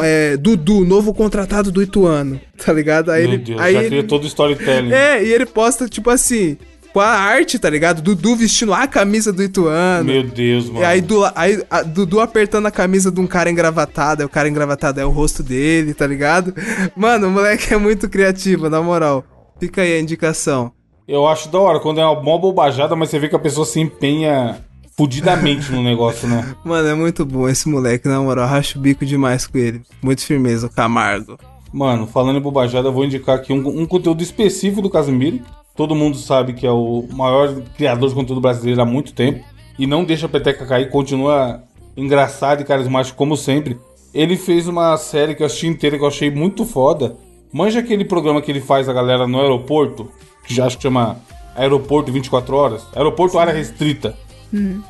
[0.04, 2.40] é, Dudu, novo contratado do Ituano.
[2.64, 3.12] Tá ligado?
[3.12, 3.44] Aí Meu ele.
[3.44, 4.94] Deus, aí já ele- cria todo o storytelling.
[4.94, 6.56] é, e ele posta, tipo assim,
[6.94, 8.02] com a arte, tá ligado?
[8.02, 10.06] Dudu vestindo a camisa do Ituano.
[10.06, 10.80] Meu Deus, mano.
[10.80, 14.30] E aí, do, aí a- Dudu apertando a camisa de um cara engravatado, aí o
[14.30, 16.54] cara engravatado é o rosto dele, tá ligado?
[16.96, 19.26] Mano, o moleque é muito criativo, na moral.
[19.60, 20.72] Fica aí a indicação.
[21.06, 23.80] Eu acho da hora, quando é uma bobajada, mas você vê que a pessoa se
[23.80, 24.64] empenha
[24.98, 26.56] fudidamente no negócio, né?
[26.64, 28.48] Mano, é muito bom esse moleque, na moral.
[28.48, 29.82] Racho o bico demais com ele.
[30.02, 31.38] Muito firmeza, o Camargo.
[31.72, 35.42] Mano, falando em bobajada, eu vou indicar aqui um, um conteúdo específico do Casimiro.
[35.76, 39.44] Todo mundo sabe que é o maior criador de conteúdo brasileiro há muito tempo.
[39.80, 41.64] E não deixa a peteca cair, continua
[41.98, 43.80] engraçado e carismático como sempre.
[44.14, 47.18] Ele fez uma série que eu assisti inteira que eu achei muito foda.
[47.52, 50.12] Manja aquele programa que ele faz a galera no aeroporto,
[50.44, 51.18] que já acho que chama
[51.56, 52.86] Aeroporto 24 Horas.
[52.96, 54.16] Aeroporto Área Restrita.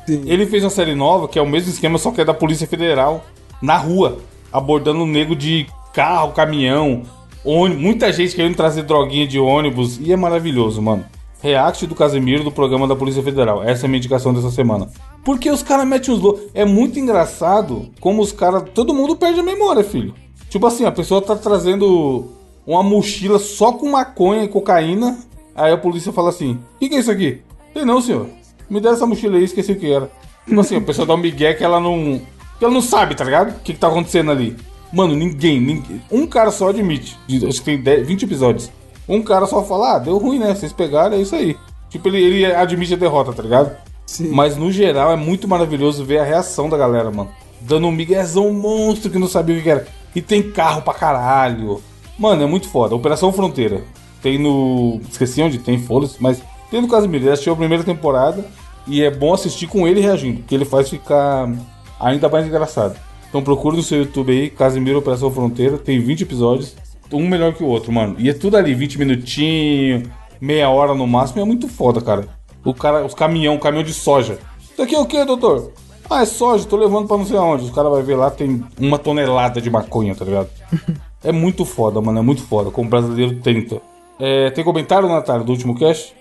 [0.06, 2.66] Ele fez uma série nova que é o mesmo esquema, só que é da Polícia
[2.66, 3.24] Federal,
[3.62, 4.18] na rua,
[4.52, 7.02] abordando um nego de carro, caminhão,
[7.44, 11.04] ônibus, muita gente querendo trazer droguinha de ônibus, e é maravilhoso, mano.
[11.44, 13.62] React do Casemiro do programa da Polícia Federal.
[13.62, 14.88] Essa é a minha indicação dessa semana.
[15.22, 16.44] Porque os caras metem uns loucos.
[16.54, 18.64] É muito engraçado como os caras.
[18.74, 20.14] Todo mundo perde a memória, filho.
[20.48, 22.30] Tipo assim, a pessoa tá trazendo
[22.66, 25.18] uma mochila só com maconha e cocaína.
[25.54, 27.42] Aí a polícia fala assim: O que, que é isso aqui?
[27.74, 28.26] Sei não, senhor.
[28.68, 30.10] Me dá essa mochila aí, esqueci o que era.
[30.46, 32.20] Tipo assim, a pessoa dá um migué que ela não.
[32.58, 33.50] que ela não sabe, tá ligado?
[33.50, 34.56] O que, que tá acontecendo ali.
[34.92, 36.00] Mano, ninguém, ninguém.
[36.10, 37.18] Um cara só admite.
[37.48, 38.70] Acho que tem 10, 20 episódios.
[39.08, 40.54] Um cara só fala, ah, deu ruim, né?
[40.54, 41.56] Vocês pegaram, é isso aí.
[41.90, 43.76] Tipo, ele, ele admite a derrota, tá ligado?
[44.06, 44.28] Sim.
[44.28, 47.30] Mas no geral é muito maravilhoso ver a reação da galera, mano.
[47.60, 49.86] Dando um miguezão monstro que não sabia o que era.
[50.14, 51.82] E tem carro pra caralho.
[52.18, 52.94] Mano, é muito foda.
[52.94, 53.82] Operação Fronteira.
[54.22, 55.00] Tem no.
[55.10, 56.42] Esqueci onde tem, foda-se, mas
[56.74, 57.24] tem no Casimiro.
[57.24, 58.44] Ele assistiu a primeira temporada.
[58.86, 61.50] E é bom assistir com ele reagindo, porque ele faz ficar
[61.98, 62.98] ainda mais engraçado.
[63.28, 65.78] Então procura no seu YouTube aí, Casimiro Operação Fronteira.
[65.78, 66.76] Tem 20 episódios.
[67.10, 68.16] Um melhor que o outro, mano.
[68.18, 70.08] E é tudo ali, 20 minutinhos,
[70.38, 71.40] meia hora no máximo.
[71.40, 72.26] É muito foda, cara.
[72.64, 74.38] O cara, os caminhão, caminhão de soja.
[74.60, 75.72] Isso aqui é o que, doutor?
[76.10, 77.64] Ah, é soja, tô levando pra não sei aonde.
[77.64, 80.50] Os caras vão ver lá, tem uma tonelada de maconha, tá ligado?
[81.24, 82.70] é muito foda, mano, é muito foda.
[82.70, 83.80] Como o brasileiro tenta.
[84.18, 86.14] É, tem comentário, Natália, do último cast?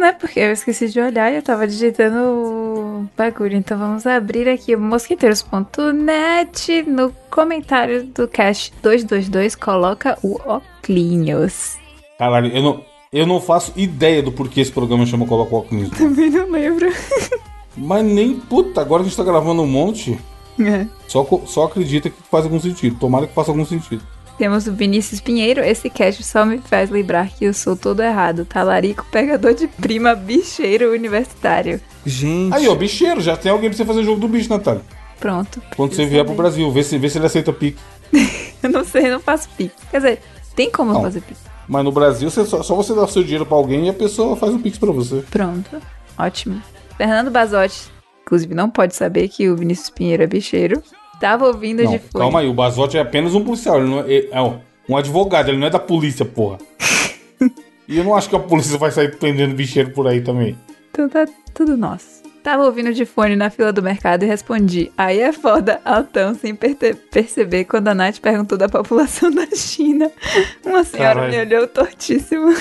[0.00, 0.12] Né?
[0.12, 3.56] Porque eu esqueci de olhar e eu tava digitando o bagulho.
[3.56, 6.82] Então vamos abrir aqui o mosquiteiros.net.
[6.82, 11.76] No comentário do cast 222, coloca o Oclinhos.
[12.18, 15.90] Caralho, eu não, eu não faço ideia do porquê esse programa chama Coloca o Óculos.
[15.90, 16.92] Também não lembro.
[17.76, 20.18] Mas nem, puta, agora que a gente tá gravando um monte,
[20.60, 20.86] É.
[21.08, 22.96] só, só acredita que faz algum sentido.
[22.98, 24.02] Tomara que faça algum sentido.
[24.36, 25.60] Temos o Vinícius Pinheiro.
[25.62, 28.44] Esse cast só me faz lembrar que eu sou todo errado.
[28.44, 31.80] Talarico, pegador de prima, bicheiro universitário.
[32.04, 32.52] Gente.
[32.54, 34.82] Aí, ó, bicheiro, já tem alguém pra você fazer jogo do bicho, Natália.
[35.20, 35.62] Pronto.
[35.76, 36.42] Quando você vier pro sabia.
[36.42, 37.80] Brasil, vê se, vê se ele aceita Pix.
[38.62, 39.74] Eu não sei, não faço pix.
[39.90, 40.20] Quer dizer,
[40.56, 41.02] tem como eu Não.
[41.02, 41.38] fazer pix.
[41.68, 43.94] Mas no Brasil, você só, só você dá o seu dinheiro pra alguém e a
[43.94, 45.22] pessoa faz o Pix pra você.
[45.30, 45.80] Pronto.
[46.18, 46.62] Ótimo.
[46.96, 47.90] Fernando Bazotti,
[48.22, 50.82] inclusive, não pode saber que o Vinícius Pinheiro é bicheiro.
[51.20, 52.12] Tava ouvindo Não, de fone.
[52.24, 54.40] calma aí, o Basotti é apenas um policial, ele não é, é- é
[54.88, 56.58] um advogado, ele não é da polícia, porra.
[57.88, 60.56] e eu não acho que a polícia vai sair prendendo bicheiro por aí também.
[60.90, 62.22] Então tá tudo nosso.
[62.42, 64.92] Tava ouvindo de fone na fila do mercado e respondi.
[64.98, 70.10] Aí é foda, altão, sem perceber quando a Nath perguntou da população da China.
[70.62, 72.54] Uma senhora me olhou tortíssimo.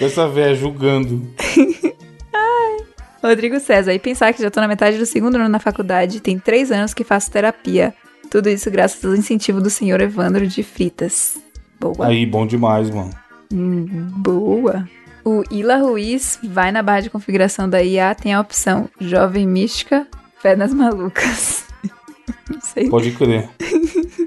[0.00, 1.28] Essa véia julgando.
[3.22, 6.38] Rodrigo César, e pensar que já tô na metade do segundo ano na faculdade, tem
[6.38, 7.94] três anos que faço terapia.
[8.30, 11.38] Tudo isso graças ao incentivo do senhor Evandro de Fritas.
[11.80, 12.06] Boa.
[12.06, 13.10] Aí, bom demais, mano.
[13.52, 14.88] Hum, boa.
[15.24, 20.06] O Ila Ruiz vai na barra de configuração da IA, tem a opção Jovem Mística,
[20.40, 21.64] Fé nas Malucas.
[22.50, 22.88] Não sei.
[22.88, 23.48] Pode crer.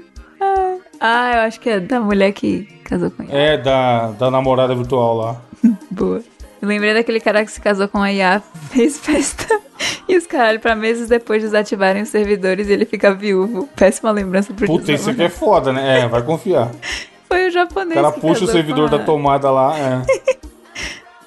[1.02, 3.32] Ah, eu acho que é da mulher que casou com ele.
[3.32, 5.42] É da, da namorada virtual lá.
[5.90, 6.22] Boa.
[6.60, 9.60] Eu lembrei daquele cara que se casou com a IA, fez festa
[10.08, 13.68] e os caralho pra meses depois desativarem os servidores e ele fica viúvo.
[13.74, 16.00] Péssima lembrança pro Puta, isso aqui é foda, né?
[16.00, 16.70] É, vai confiar.
[17.28, 20.02] Foi o O japonês cara que puxa o servidor da tomada lá, é.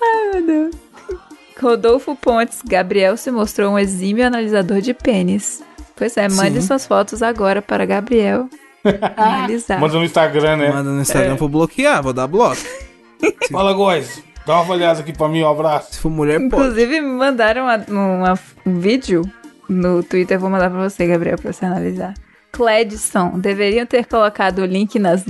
[0.01, 0.75] Ai, meu Deus.
[1.59, 5.63] Rodolfo Pontes, Gabriel se mostrou um exímio analisador de pênis.
[5.95, 6.67] Pois é, mande Sim.
[6.67, 8.49] suas fotos agora para Gabriel
[9.15, 9.79] analisar.
[9.79, 10.71] Manda no Instagram, né?
[10.71, 12.57] Manda no Instagram pra eu bloquear, vou dar bloco.
[13.49, 14.21] Fala, Góis.
[14.45, 15.93] Dá uma olhada aqui pra mim, um abraço.
[15.93, 16.47] Se for mulher, pode.
[16.47, 19.21] Inclusive, me mandaram uma- uma- um vídeo
[19.69, 22.13] no Twitter, eu vou mandar pra você, Gabriel, pra você analisar.
[22.51, 25.23] Cledson, deveriam ter colocado o link nas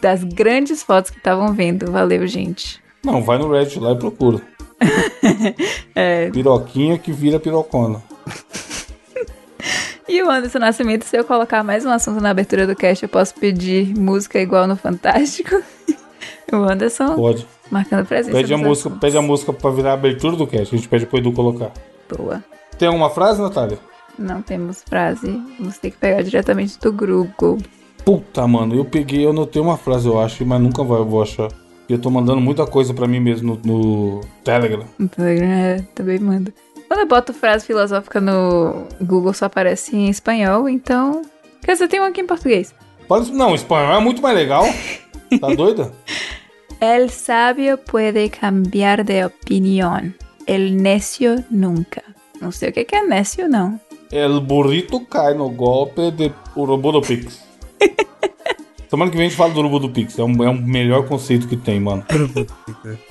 [0.00, 1.90] das grandes fotos que estavam vendo.
[1.90, 2.80] Valeu, gente.
[3.04, 4.40] Não, vai no Reddit lá e procura.
[5.94, 6.30] É.
[6.30, 8.00] Piroquinha que vira pirocona.
[10.08, 13.08] E o Anderson Nascimento, se eu colocar mais um assunto na abertura do cast, eu
[13.08, 15.60] posso pedir música igual no Fantástico.
[16.52, 17.46] o Anderson Pode.
[17.70, 18.36] Marcando presença.
[18.36, 19.00] Pede a música, assuntos.
[19.00, 20.74] pede a música pra virar a abertura do cast.
[20.74, 21.72] A gente pede pro Edu colocar.
[22.08, 22.42] Boa.
[22.78, 23.78] Tem alguma frase, Natália?
[24.18, 25.40] Não temos frase.
[25.58, 27.58] Vamos ter que pegar diretamente do Google.
[28.04, 31.22] Puta, mano, eu peguei, eu anotei uma frase, eu acho, mas nunca vai, eu vou
[31.22, 31.48] achar.
[31.88, 34.84] Eu tô mandando muita coisa pra mim mesmo no, no Telegram.
[34.98, 36.52] No Telegram é, também manda.
[36.86, 41.22] Quando eu boto frase filosófica no Google, só aparece em espanhol, então.
[41.62, 42.74] Quer dizer, tem um aqui em português.
[43.32, 44.64] Não, espanhol é muito mais legal.
[45.42, 45.92] Tá doida?
[46.80, 50.14] El sabio puede cambiar de opinión.
[50.46, 52.02] El necio nunca.
[52.40, 53.80] Não sei o que é necio, não.
[54.12, 57.44] El burrito cai no golpe de urubu do Pix.
[58.88, 60.18] Semana que vem a gente fala do urubu do Pix.
[60.18, 62.04] É o é o melhor conceito que tem, mano.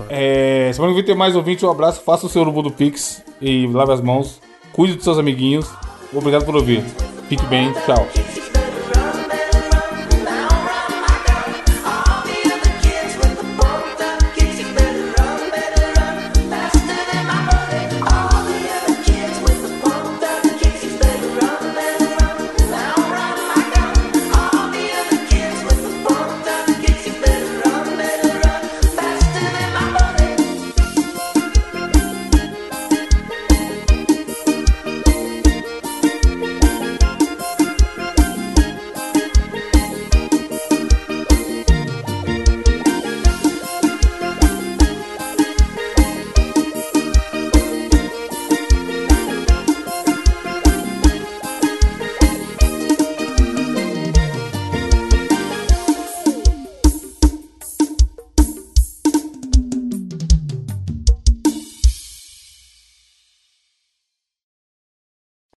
[0.09, 1.65] É, semana que vem tem mais ouvinte.
[1.65, 2.01] Um abraço.
[2.01, 4.41] Faça o seu urubu do Pix e lave as mãos.
[4.71, 5.69] Cuide dos seus amiguinhos.
[6.13, 6.81] Obrigado por ouvir.
[7.27, 7.71] Fique bem.
[7.85, 8.07] Tchau.